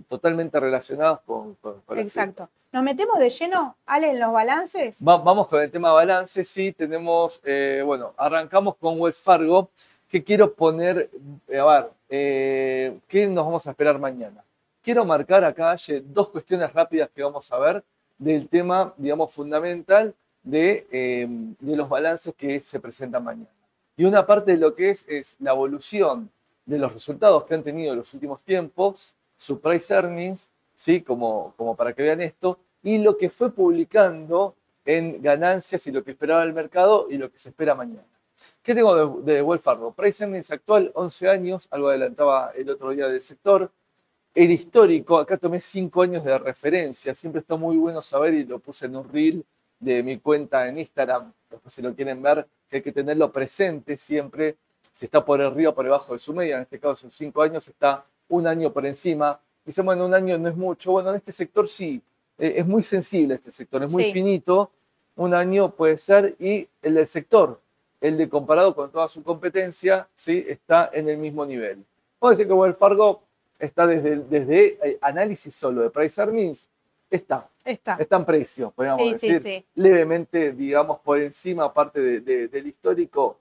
[0.08, 2.48] totalmente relacionados con, con- con Exacto.
[2.72, 4.96] Nos metemos de lleno, Ale, en los balances.
[5.06, 9.70] Va- vamos con el tema balance, sí, tenemos, eh, bueno, arrancamos con Wells Fargo,
[10.08, 11.10] que quiero poner,
[11.48, 14.44] eh, a ver, eh, ¿qué nos vamos a esperar mañana?
[14.82, 17.84] Quiero marcar acá dos cuestiones rápidas que vamos a ver
[18.18, 21.26] del tema, digamos, fundamental de, eh,
[21.58, 23.50] de los balances que se presentan mañana.
[23.96, 26.30] Y una parte de lo que es, es la evolución
[26.64, 31.00] de los resultados que han tenido en los últimos tiempos, su price earnings, ¿sí?
[31.00, 36.04] como, como para que vean esto, y lo que fue publicando en ganancias y lo
[36.04, 38.04] que esperaba el mercado y lo que se espera mañana.
[38.62, 39.92] ¿Qué tengo de, de Wells Fargo?
[39.92, 43.70] Price earnings actual, 11 años, algo adelantaba el otro día del sector.
[44.34, 48.58] El histórico, acá tomé 5 años de referencia, siempre está muy bueno saber y lo
[48.58, 49.42] puse en un reel
[49.78, 53.96] de mi cuenta en Instagram, después si lo quieren ver, que hay que tenerlo presente
[53.96, 54.56] siempre,
[54.92, 57.42] si está por arriba o por debajo de su media, en este caso son 5
[57.42, 59.38] años, está un año por encima.
[59.64, 62.00] Dicen, bueno, un año no es mucho, bueno, en este sector sí,
[62.38, 64.12] eh, es muy sensible este sector, es muy Sí.
[64.12, 64.70] finito,
[65.16, 67.60] un año puede ser, y el del sector,
[68.00, 71.84] el de comparado con toda su competencia, sí, está en el mismo nivel.
[72.18, 73.22] Puedo decir que Wells Fargo
[73.58, 76.66] está desde, desde eh, análisis solo de price earnings,
[77.10, 77.96] está, Está.
[78.00, 79.66] está en precio, podríamos Sí, sí, decir, sí.
[79.74, 83.36] levemente, digamos, por encima, aparte de- de- del histórico.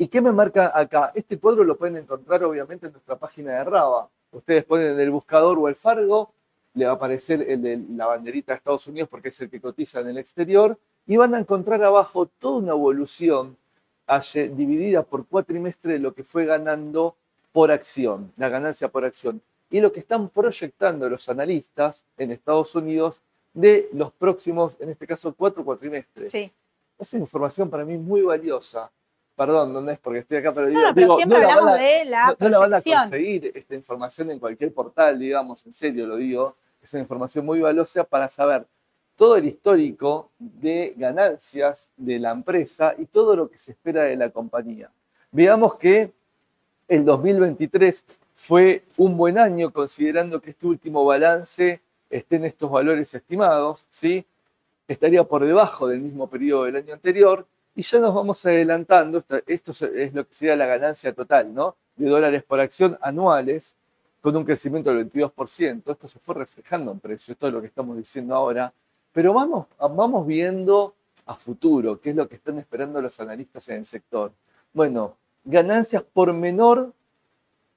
[0.00, 1.10] ¿Y qué me marca acá?
[1.12, 4.08] Este cuadro lo pueden encontrar, obviamente, en nuestra página de Raba.
[4.30, 6.32] Ustedes ponen en el buscador Wells Fargo,
[6.74, 9.60] le va a aparecer el de la banderita de Estados Unidos porque es el que
[9.60, 13.56] cotiza en el exterior, y van a encontrar abajo toda una evolución
[14.32, 17.16] dividida por cuatrimestre de lo que fue ganando
[17.50, 22.72] por acción, la ganancia por acción, y lo que están proyectando los analistas en Estados
[22.76, 23.20] Unidos
[23.52, 26.30] de los próximos, en este caso, cuatro cuatrimestres.
[26.30, 26.52] Sí.
[26.96, 28.92] Esa información para mí muy valiosa.
[29.38, 31.70] Perdón, no es porque estoy acá, pero digo, no, pero digo, siempre no la hablamos
[31.72, 35.18] van a- de la no, no la van a conseguir esta información en cualquier portal,
[35.18, 36.56] digamos, en serio lo digo.
[36.82, 38.66] Es una información muy valiosa para saber
[39.16, 44.16] todo el histórico de ganancias de la empresa y todo lo que se espera de
[44.16, 44.90] la compañía.
[45.30, 46.10] Veamos que
[46.88, 51.80] el 2023 fue un buen año considerando que este último balance
[52.10, 54.24] esté en estos valores estimados, ¿sí?
[54.88, 57.46] Estaría por debajo del mismo periodo del año anterior
[57.78, 61.76] y ya nos vamos adelantando, esto es- lo que sería la ganancia total, ¿no?
[61.94, 63.72] De dólares por acción anuales
[64.20, 65.92] con un crecimiento del 22%.
[65.92, 68.72] Esto se fue reflejando en precio, esto es lo que estamos diciendo ahora.
[69.12, 70.92] Pero vamos, vamos viendo
[71.24, 74.32] a futuro, qué es lo que están esperando los analistas en el sector.
[74.72, 75.14] Bueno,
[75.44, 76.92] ganancias por menor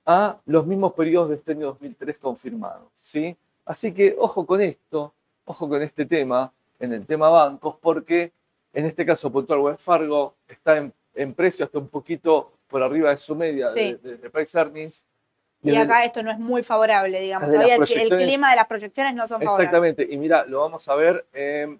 [0.04, 3.38] a los mismos periodos de este año 2003 confirmados, ¿sí?
[3.66, 5.14] Así que ojo con esto,
[5.46, 8.32] ojo con este tema, en el tema bancos, porque
[8.74, 13.10] en este caso puntual Wells Fargo está en, en precio hasta un poquito por arriba
[13.10, 13.98] de su media Sí.
[14.02, 15.04] de, de- de price earnings.
[15.64, 17.50] Y el- acá esto no es muy favorable, digamos.
[17.50, 19.66] Todavía el, clima de las proyecciones no son favorables.
[19.66, 21.78] Exactamente, y mira, lo vamos a ver, eh,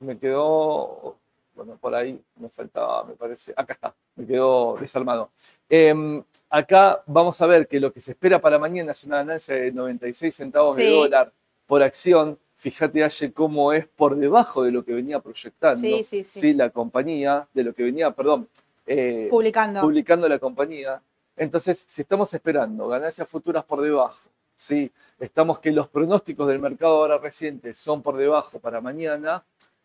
[0.00, 1.16] me quedó,
[1.54, 5.30] bueno, por ahí me faltaba, me parece, acá está, me quedó desarmado.
[5.68, 9.54] Eh, acá vamos a ver que lo que se espera para mañana es una ganancia
[9.54, 11.32] de 96 centavos de dólar
[11.66, 12.36] por acción.
[12.64, 16.54] Fíjate, Aye, cómo es por debajo de lo que venía proyectando Sí, sí, sí.
[16.54, 18.48] la compañía, de lo que venía, perdón,
[18.86, 19.82] eh, Publicando.
[19.82, 20.98] publicando la compañía.
[21.36, 24.90] Entonces, si estamos esperando ganancias futuras por debajo, ¿sí?
[25.20, 29.44] estamos que los pronósticos del mercado ahora reciente son por debajo para mañana,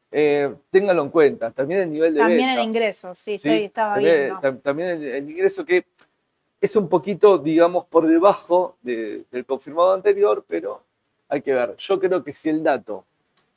[0.10, 1.52] eh, ténganlo en cuenta.
[1.52, 3.50] También el nivel de También el ingreso, sí, ¿sí?
[3.50, 4.36] estoy, estaba viendo.
[4.40, 5.86] tam- también el, el ingreso que
[6.62, 10.82] es un poquito, digamos, por debajo de- del confirmado anterior, pero
[11.30, 11.76] hay que ver.
[11.78, 13.06] Yo creo que si el dato,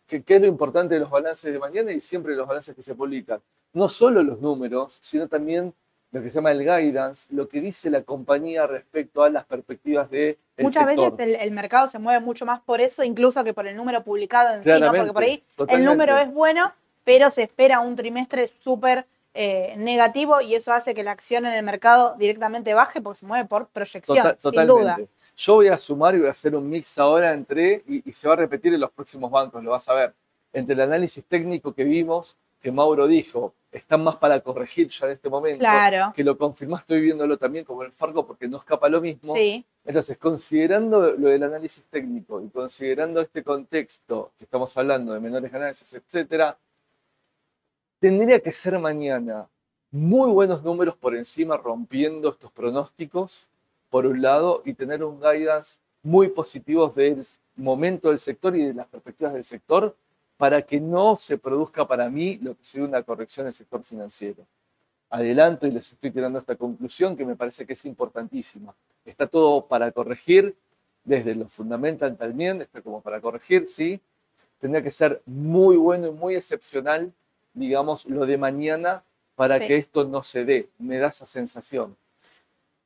[0.07, 2.83] que, que es lo importante de los balances de mañana y siempre los balances que
[2.83, 3.41] se publican,
[3.73, 5.73] no solo los números, sino también
[6.11, 10.11] lo que se llama el guidance, lo que dice la compañía respecto a las perspectivas
[10.11, 11.17] de el Muchas sector.
[11.17, 14.05] veces el, el mercado se mueve mucho más por eso, incluso que por el número
[14.05, 14.93] publicado en sí, ¿no?
[14.93, 16.71] Porque por ahí el número es bueno,
[17.05, 21.55] pero se espera un trimestre súper eh, negativo y eso hace que la acción en
[21.55, 24.99] el mercado directamente baje porque se mueve por proyección, Total- sin duda.
[25.37, 28.29] Yo voy a sumar y voy a hacer un mix ahora entre, y, y se
[28.29, 30.15] va a repetir en los próximos bancos, lo vas a ver,
[30.53, 35.13] entre el análisis técnico que vimos, que Mauro dijo, están más para corregir ya en
[35.13, 38.89] este momento, Claro, que lo confirmás, estoy viéndolo también como el Fargo porque no escapa
[38.89, 39.35] lo mismo.
[39.35, 39.65] sí.
[39.85, 45.51] Entonces, considerando lo del análisis técnico y considerando este contexto que estamos hablando de menores
[45.51, 46.57] ganancias, etcétera,
[47.99, 49.49] tendría que ser mañana
[49.91, 53.49] muy buenos números por encima rompiendo estos pronósticos,
[53.93, 57.23] por un lado, y tener un guidance muy positivo del
[57.57, 59.95] momento del sector y de las perspectivas del sector
[60.39, 64.47] para que no se produzca para mí lo que sería una corrección del sector financiero.
[65.11, 68.75] Adelanto y les estoy tirando esta conclusión que me parece que es importantísima.
[69.05, 70.57] Está todo para corregir,
[71.05, 74.01] desde lo fundamental también, está como para corregir, sí.
[74.59, 77.13] Tendría que ser muy bueno y muy excepcional,
[77.53, 79.03] digamos, lo de mañana
[79.37, 79.67] para Sí.
[79.67, 80.71] que esto no se dé.
[80.79, 81.95] Me da esa sensación.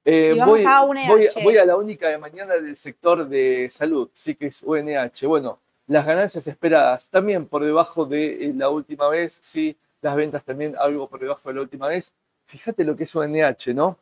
[0.08, 1.08] Eh, voy, a UNH.
[1.08, 5.26] voy- voy a la única de mañana del sector de salud, sí que es UNH.
[5.26, 10.44] Bueno, las ganancias esperadas también por debajo de eh, la última vez, sí, las ventas
[10.44, 12.12] también algo por debajo de la última vez.
[12.44, 13.98] Fíjate lo que es UNH, ¿no?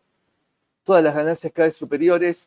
[0.84, 2.46] Todas las ganancias cada vez superiores,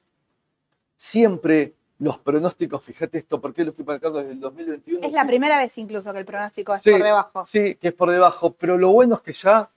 [0.96, 5.00] siempre los pronósticos, fíjate esto, ¿por qué lo estoy marcando desde el 2021?
[5.08, 6.92] Es la Sí, primera vez incluso que el pronóstico es Sí.
[6.92, 7.46] por debajo.
[7.48, 9.68] Sí, que es por debajo, pero lo bueno es que ya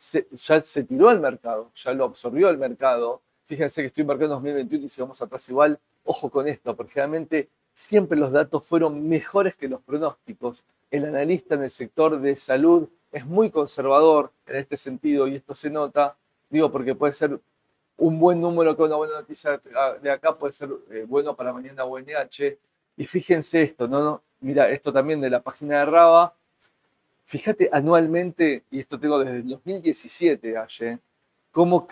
[0.00, 3.20] se, ya se tiró al mercado, ya lo absorbió el mercado.
[3.44, 7.50] Fíjense que estoy marcando 2021 y si vamos atrás igual, ojo con esto, porque realmente
[7.74, 10.64] siempre los datos fueron mejores que los pronósticos.
[10.90, 15.54] El analista en el sector de salud es muy conservador en este sentido y esto
[15.54, 16.16] se nota,
[16.48, 17.38] digo, porque puede ser
[17.98, 19.60] un buen número con una buena noticia
[20.00, 22.56] de acá, puede ser eh, bueno para mañana UNH.
[22.96, 24.00] Y fíjense esto, ¿no?
[24.02, 26.34] no mira, esto también de la página de Raba,
[27.30, 30.98] fíjate anualmente, y esto tengo desde el 2017, Aye,
[31.52, 31.86] cómo,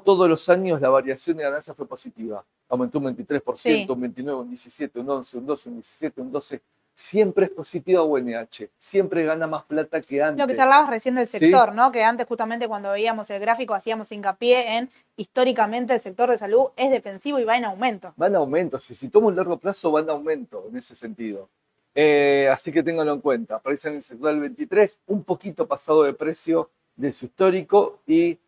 [0.00, 2.42] todos los años la variación de ganancia fue positiva.
[2.70, 3.86] Aumentó un 23%, Sí.
[3.86, 6.62] un 29, un 17, un 11, un 12, un 17, un 12.
[6.94, 10.40] Siempre es positiva UNH, siempre gana más plata que antes.
[10.42, 11.38] Lo que charlabas recién del Sí.
[11.38, 11.92] sector, ¿no?
[11.92, 16.68] Que antes justamente cuando veíamos el gráfico hacíamos hincapié en históricamente el sector de salud
[16.76, 18.14] es defensivo y va en aumento.
[18.16, 21.50] Van a aumento, si, si tomo un largo plazo van a aumento en ese sentido.
[21.94, 23.56] Eh, así que ténganlo en cuenta.
[23.56, 28.38] Aparece en el sector del 23, un poquito pasado de precio de su histórico y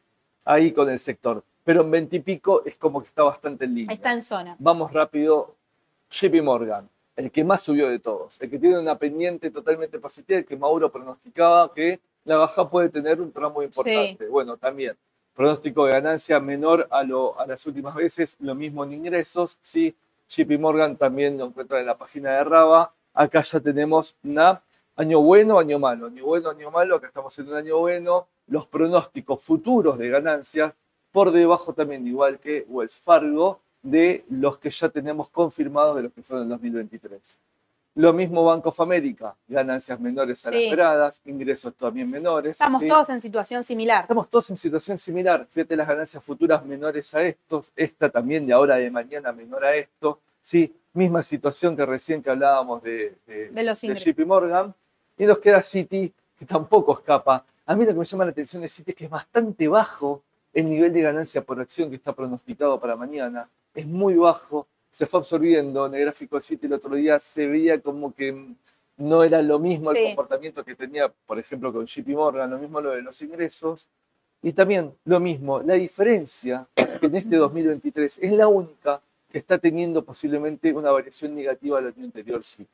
[0.44, 1.42] ahí con el sector.
[1.64, 3.94] Pero en 20 y pico es como que está bastante en línea.
[3.94, 4.56] Está en zona.
[4.58, 5.54] Vamos rápido.
[6.10, 10.38] JP Morgan, el que más subió de todos, el que tiene una pendiente totalmente positiva,
[10.38, 14.26] el que Mauro pronosticaba que la baja puede tener un tramo importante.
[14.28, 14.96] Bueno, también.
[15.34, 19.58] Pronóstico de ganancia menor a, lo, a las últimas veces, lo mismo en ingresos.
[19.62, 19.94] Sí,
[20.28, 22.92] JP Morgan también lo encuentran en la página de Raba.
[23.14, 24.60] Acá ya tenemos una
[24.96, 26.06] año bueno, año malo.
[26.06, 26.96] Año bueno, año malo.
[26.96, 28.26] Acá estamos en un año bueno.
[28.46, 30.74] Los pronósticos futuros de ganancias
[31.12, 36.12] por debajo también, igual que Wells Fargo, de los que ya tenemos confirmados de los
[36.12, 37.38] que fueron en 2023.
[37.96, 42.52] Lo mismo Banco of America, ganancias menores a las esperadas, ingresos también menores.
[42.52, 42.88] Estamos ¿sí?
[42.88, 44.02] todos en situación similar.
[44.02, 45.46] Estamos todos en situación similar.
[45.48, 49.76] Fíjate las ganancias futuras menores a estos, esta también de ahora de mañana menor a
[49.76, 50.18] esto.
[50.42, 53.94] Sí, misma situación que recién que hablábamos de, de, De los de.
[53.94, 54.74] JP Morgan.
[55.18, 57.44] Y nos queda Citi, que tampoco escapa.
[57.66, 60.22] A mí lo que me llama la atención de Citi es que es bastante bajo
[60.52, 63.48] el nivel de ganancia por acción que está pronosticado para mañana.
[63.74, 65.86] Es muy bajo, se fue absorbiendo.
[65.86, 68.54] En el gráfico de Citi el otro día se veía como que
[68.96, 70.04] no era lo mismo el Sí.
[70.06, 73.88] comportamiento que tenía, por ejemplo, con JP Morgan, lo mismo lo de los ingresos.
[74.42, 79.00] Y también lo mismo, la diferencia en este 2023 es la única
[79.34, 82.44] que está teniendo posiblemente una variación negativa al año anterior.
[82.44, 82.64] Sí.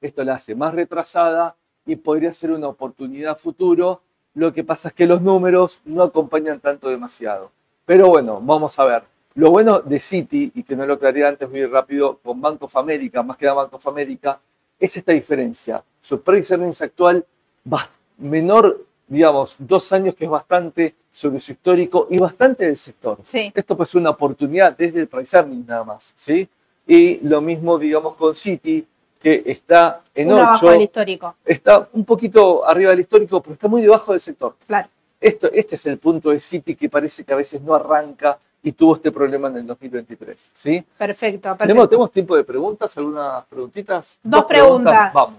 [0.00, 1.54] Esto la hace más retrasada
[1.86, 4.02] y podría ser una oportunidad futuro.
[4.34, 7.52] Lo que pasa es que los números no acompañan tanto demasiado.
[7.86, 9.04] Pero bueno, vamos a ver.
[9.36, 12.76] Lo bueno de Citi, y que no lo aclaré antes muy rápido, con Bank of
[12.76, 14.40] America, más que nada Bank of America,
[14.76, 15.84] es esta diferencia.
[16.00, 17.24] Su price earnings actual
[17.72, 23.18] va menor, digamos, dos años que es bastante sobre su histórico y bastante del sector.
[23.24, 23.50] Sí.
[23.54, 26.48] Esto puede ser una oportunidad desde el price earnings nada más, ¿sí?
[26.86, 28.86] Y lo mismo, digamos, con Citi,
[29.20, 31.34] que está en Uno abajo 8, del histórico.
[31.44, 34.54] está un poquito arriba del histórico, pero está muy debajo del sector.
[34.66, 34.88] Claro.
[35.20, 38.72] Esto, este es el punto de Citi que parece que a veces no arranca y
[38.72, 40.84] tuvo este problema en el 2023, ¿sí?
[40.96, 41.88] Perfecto, ¿Tenemos, perfecto.
[41.88, 42.96] ¿Tenemos tiempo de preguntas?
[42.96, 44.18] ¿Algunas preguntitas?
[44.22, 45.12] Dos preguntas.
[45.12, 45.34] Vamos,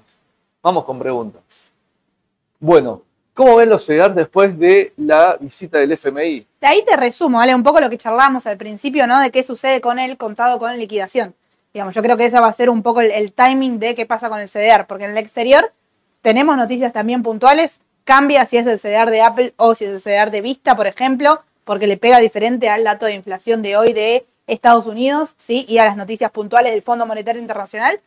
[0.62, 1.72] vamos con preguntas.
[2.60, 3.04] Bueno,
[3.40, 6.46] ¿cómo ven los CEDAR después de la visita del FMI?
[6.60, 7.56] de ahí te resumo, ¿vale?
[7.56, 9.18] Un poco lo que charlamos al principio, ¿no?
[9.22, 11.34] De qué sucede con el contado con liquidación.
[11.74, 14.28] Digamos, yo creo que ese va a ser un poco el, timing de qué pasa
[14.28, 15.72] con el CDR, porque en el exterior
[16.22, 20.02] tenemos noticias también puntuales, cambia si es el CDR de Apple o si es el
[20.02, 23.94] CDR de Vista, por ejemplo, porque le pega diferente al dato de inflación de hoy
[23.94, 25.66] de Estados Unidos, ¿sí?
[25.70, 28.02] Y a las noticias puntuales del Fondo Monetario Internacional.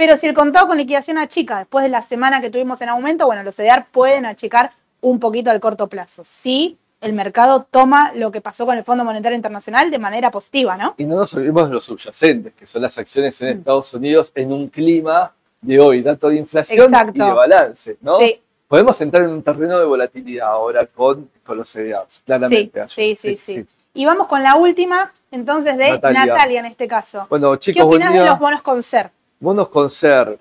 [0.00, 3.26] Pero si el contado con liquidación achica después de la semana que tuvimos en aumento,
[3.26, 4.72] bueno, los CDR pueden achicar
[5.02, 6.22] un poquito al corto plazo.
[6.24, 10.78] Sí, el mercado toma lo que pasó con el Fondo Monetario Internacional de manera positiva,
[10.78, 10.94] ¿no?
[10.96, 13.58] Y no nos olvidemos de los subyacentes, que son las acciones en Mm.
[13.58, 17.12] Estados Unidos en un clima de hoy, dato de inflación Exacto.
[17.22, 18.16] y de balance, ¿no?
[18.20, 22.86] Sí, Podemos entrar en un terreno de volatilidad ahora con, con los CDRs, claramente.
[22.86, 23.66] sí, sí, sí, sí.
[23.92, 26.60] Y vamos con la última, entonces, de Natalia, Natalia.
[26.60, 27.26] en este caso.
[27.28, 29.10] Bueno, ¿Qué chicos, buen opinas de los bonos con ser?
[29.40, 30.38] Bonos con ser.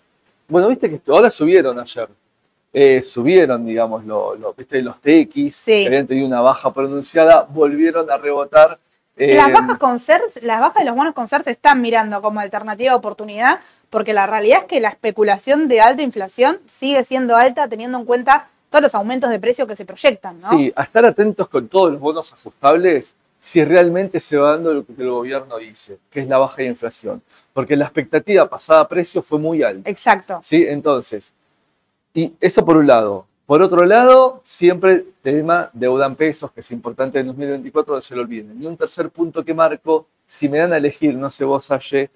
[0.47, 2.09] Bueno, viste que ahora subieron ayer.
[2.71, 5.71] Eh, subieron, digamos, lo, lo- viste, los TX, Sí.
[5.81, 8.77] que habían tenido una baja pronunciada, volvieron a rebotar.
[9.21, 12.21] eh, Las bajas con ser, las bajas de los bonos con ser se están mirando
[12.21, 17.35] como alternativa oportunidad, porque la realidad es que la especulación de alta inflación sigue siendo
[17.35, 20.49] alta teniendo en cuenta todos los aumentos de precio que se proyectan, ¿no?
[20.51, 24.85] Sí, a estar atentos con todos los bonos ajustables si realmente se va dando lo
[24.85, 27.21] que el gobierno dice, que es la baja de inflación.
[27.59, 29.89] Porque la expectativa pasada a precio fue muy alta.
[29.89, 30.39] Exacto.
[30.41, 30.65] ¿sí?
[30.65, 31.33] Entonces,
[32.13, 33.25] y eso por un lado.
[33.45, 38.15] Por otro lado, siempre tema deuda en pesos, que es importante en 2024, no se
[38.15, 38.63] lo olviden.
[38.63, 42.09] Y un tercer punto que marco, si me dan a elegir, no sé vos, Aye,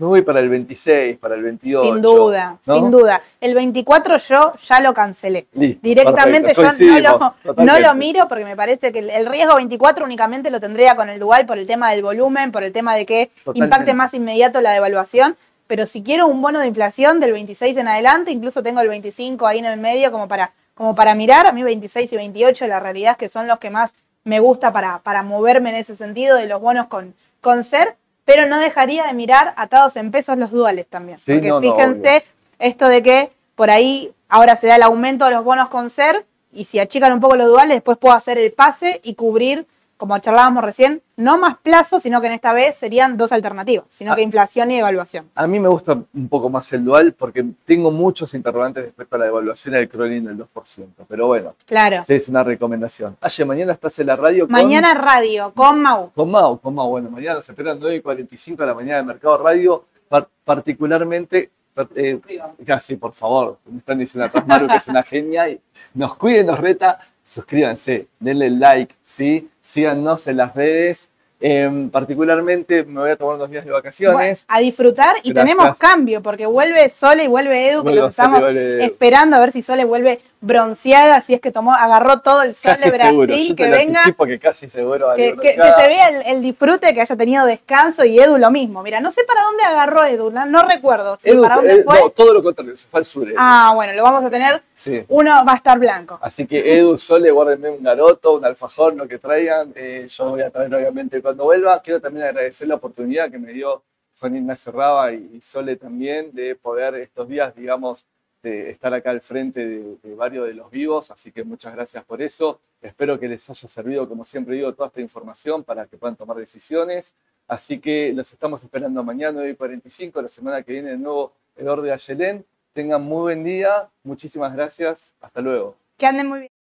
[0.00, 1.84] me voy para el 26, para el 28.
[1.84, 2.74] Sin duda, ¿no?
[2.74, 3.20] sin duda.
[3.38, 5.46] El 24 yo ya lo cancelé.
[5.52, 9.26] Listo, Directamente perfecto, yo no lo, no lo miro porque me parece que el, el
[9.26, 12.72] riesgo 24 únicamente lo tendría con el dual por el tema del volumen, por el
[12.72, 13.66] tema de que Totalmente.
[13.66, 15.36] impacte más inmediato la devaluación.
[15.66, 19.46] Pero si quiero un bono de inflación del 26 en adelante, incluso tengo el 25
[19.46, 21.46] ahí en el medio como para, como para mirar.
[21.46, 23.92] A mí 26 y 28 la realidad es que son los que más
[24.24, 27.96] me gusta para, para moverme en ese sentido de los bonos con, con ser,
[28.30, 31.18] pero no dejaría de mirar atados en pesos los duales también.
[31.18, 32.24] Sí, porque no, no, fíjense
[32.60, 36.24] esto de que por ahí ahora se da el aumento de los bonos con ser
[36.52, 39.66] y si achican un poco los duales, después puedo hacer el pase y cubrir,
[40.00, 44.12] como charlábamos recién, no más plazo, sino que en esta vez serían dos alternativas, sino
[44.12, 44.16] Ah.
[44.16, 45.30] que inflación y devaluación.
[45.36, 49.18] A mí me gusta un poco más el dual porque tengo muchos interrogantes respecto a
[49.20, 51.04] la devaluación del Crolin del 2%.
[51.06, 52.02] Pero bueno, Claro.
[52.04, 53.16] sí, es una recomendación.
[53.20, 54.52] Aye, mañana estás en la radio con...
[54.52, 56.10] Mañana radio con Mau.
[56.14, 56.88] Con Mau, con Mau.
[56.88, 61.50] Bueno, mañana se esperan 9 y 45 de la mañana de Mercado Radio, par- particularmente,
[61.74, 62.20] par- eh,
[62.66, 65.60] casi por favor, me están diciendo atrás Maru que es una genia, y
[65.94, 66.98] nos cuide, nos reta,
[67.30, 69.48] suscríbanse, denle like, ¿sí?
[69.62, 71.06] síganos en las redes.
[71.42, 74.44] Em, particularmente me voy a tomar unos días de Bueno, vacaciones.
[74.46, 75.56] a disfrutar y Gracias.
[75.56, 78.42] tenemos cambio, porque vuelve Sole y vuelve Edu, que Sole, estamos
[78.80, 82.72] esperando a ver si Sole vuelve bronceada, si es que tomó, agarró todo el sol
[82.72, 84.00] Casi de seguro, Brasil, te que lo venga.
[84.26, 85.80] que casi seguro va a Que, ir que- que bronceada.
[85.80, 88.82] se vea el, el disfrute, que haya tenido descanso y Edu lo mismo.
[88.82, 91.82] Mira, no sé para dónde agarró Edu, no, no recuerdo si Edu, para dónde eh,
[91.84, 92.00] fue.
[92.00, 93.28] no, todo lo contrario, se fue al sur.
[93.28, 93.36] Edu.
[93.38, 94.62] Ah, bueno, lo vamos a tener.
[94.74, 95.04] Sí.
[95.08, 96.18] Uno va a estar blanco.
[96.22, 99.72] Así que Edu, Sole, guárdenme un garoto, un alfajor, lo que traigan.
[99.76, 101.80] Eh, yo voy a traer obviamente cuando vuelva.
[101.82, 103.82] Quiero también agradecer la oportunidad que me dio
[104.18, 108.04] Juan Ignacio Raba y Sole también de poder estos días, digamos,
[108.42, 111.10] de estar acá al frente de, varios de los vivos.
[111.10, 112.60] Así que muchas gracias por eso.
[112.80, 116.36] Espero que les haya servido, como siempre digo, toda esta información para que puedan tomar
[116.36, 117.12] decisiones.
[117.48, 121.32] Así que los estamos esperando mañana, 9 y 45, la semana que viene, de nuevo,
[121.56, 122.44] Eduardo de Ayelén.
[122.72, 123.88] Tengan muy buen día.
[124.04, 125.12] Muchísimas gracias.
[125.20, 125.76] Hasta luego.
[125.98, 126.59] Que anden muy bien.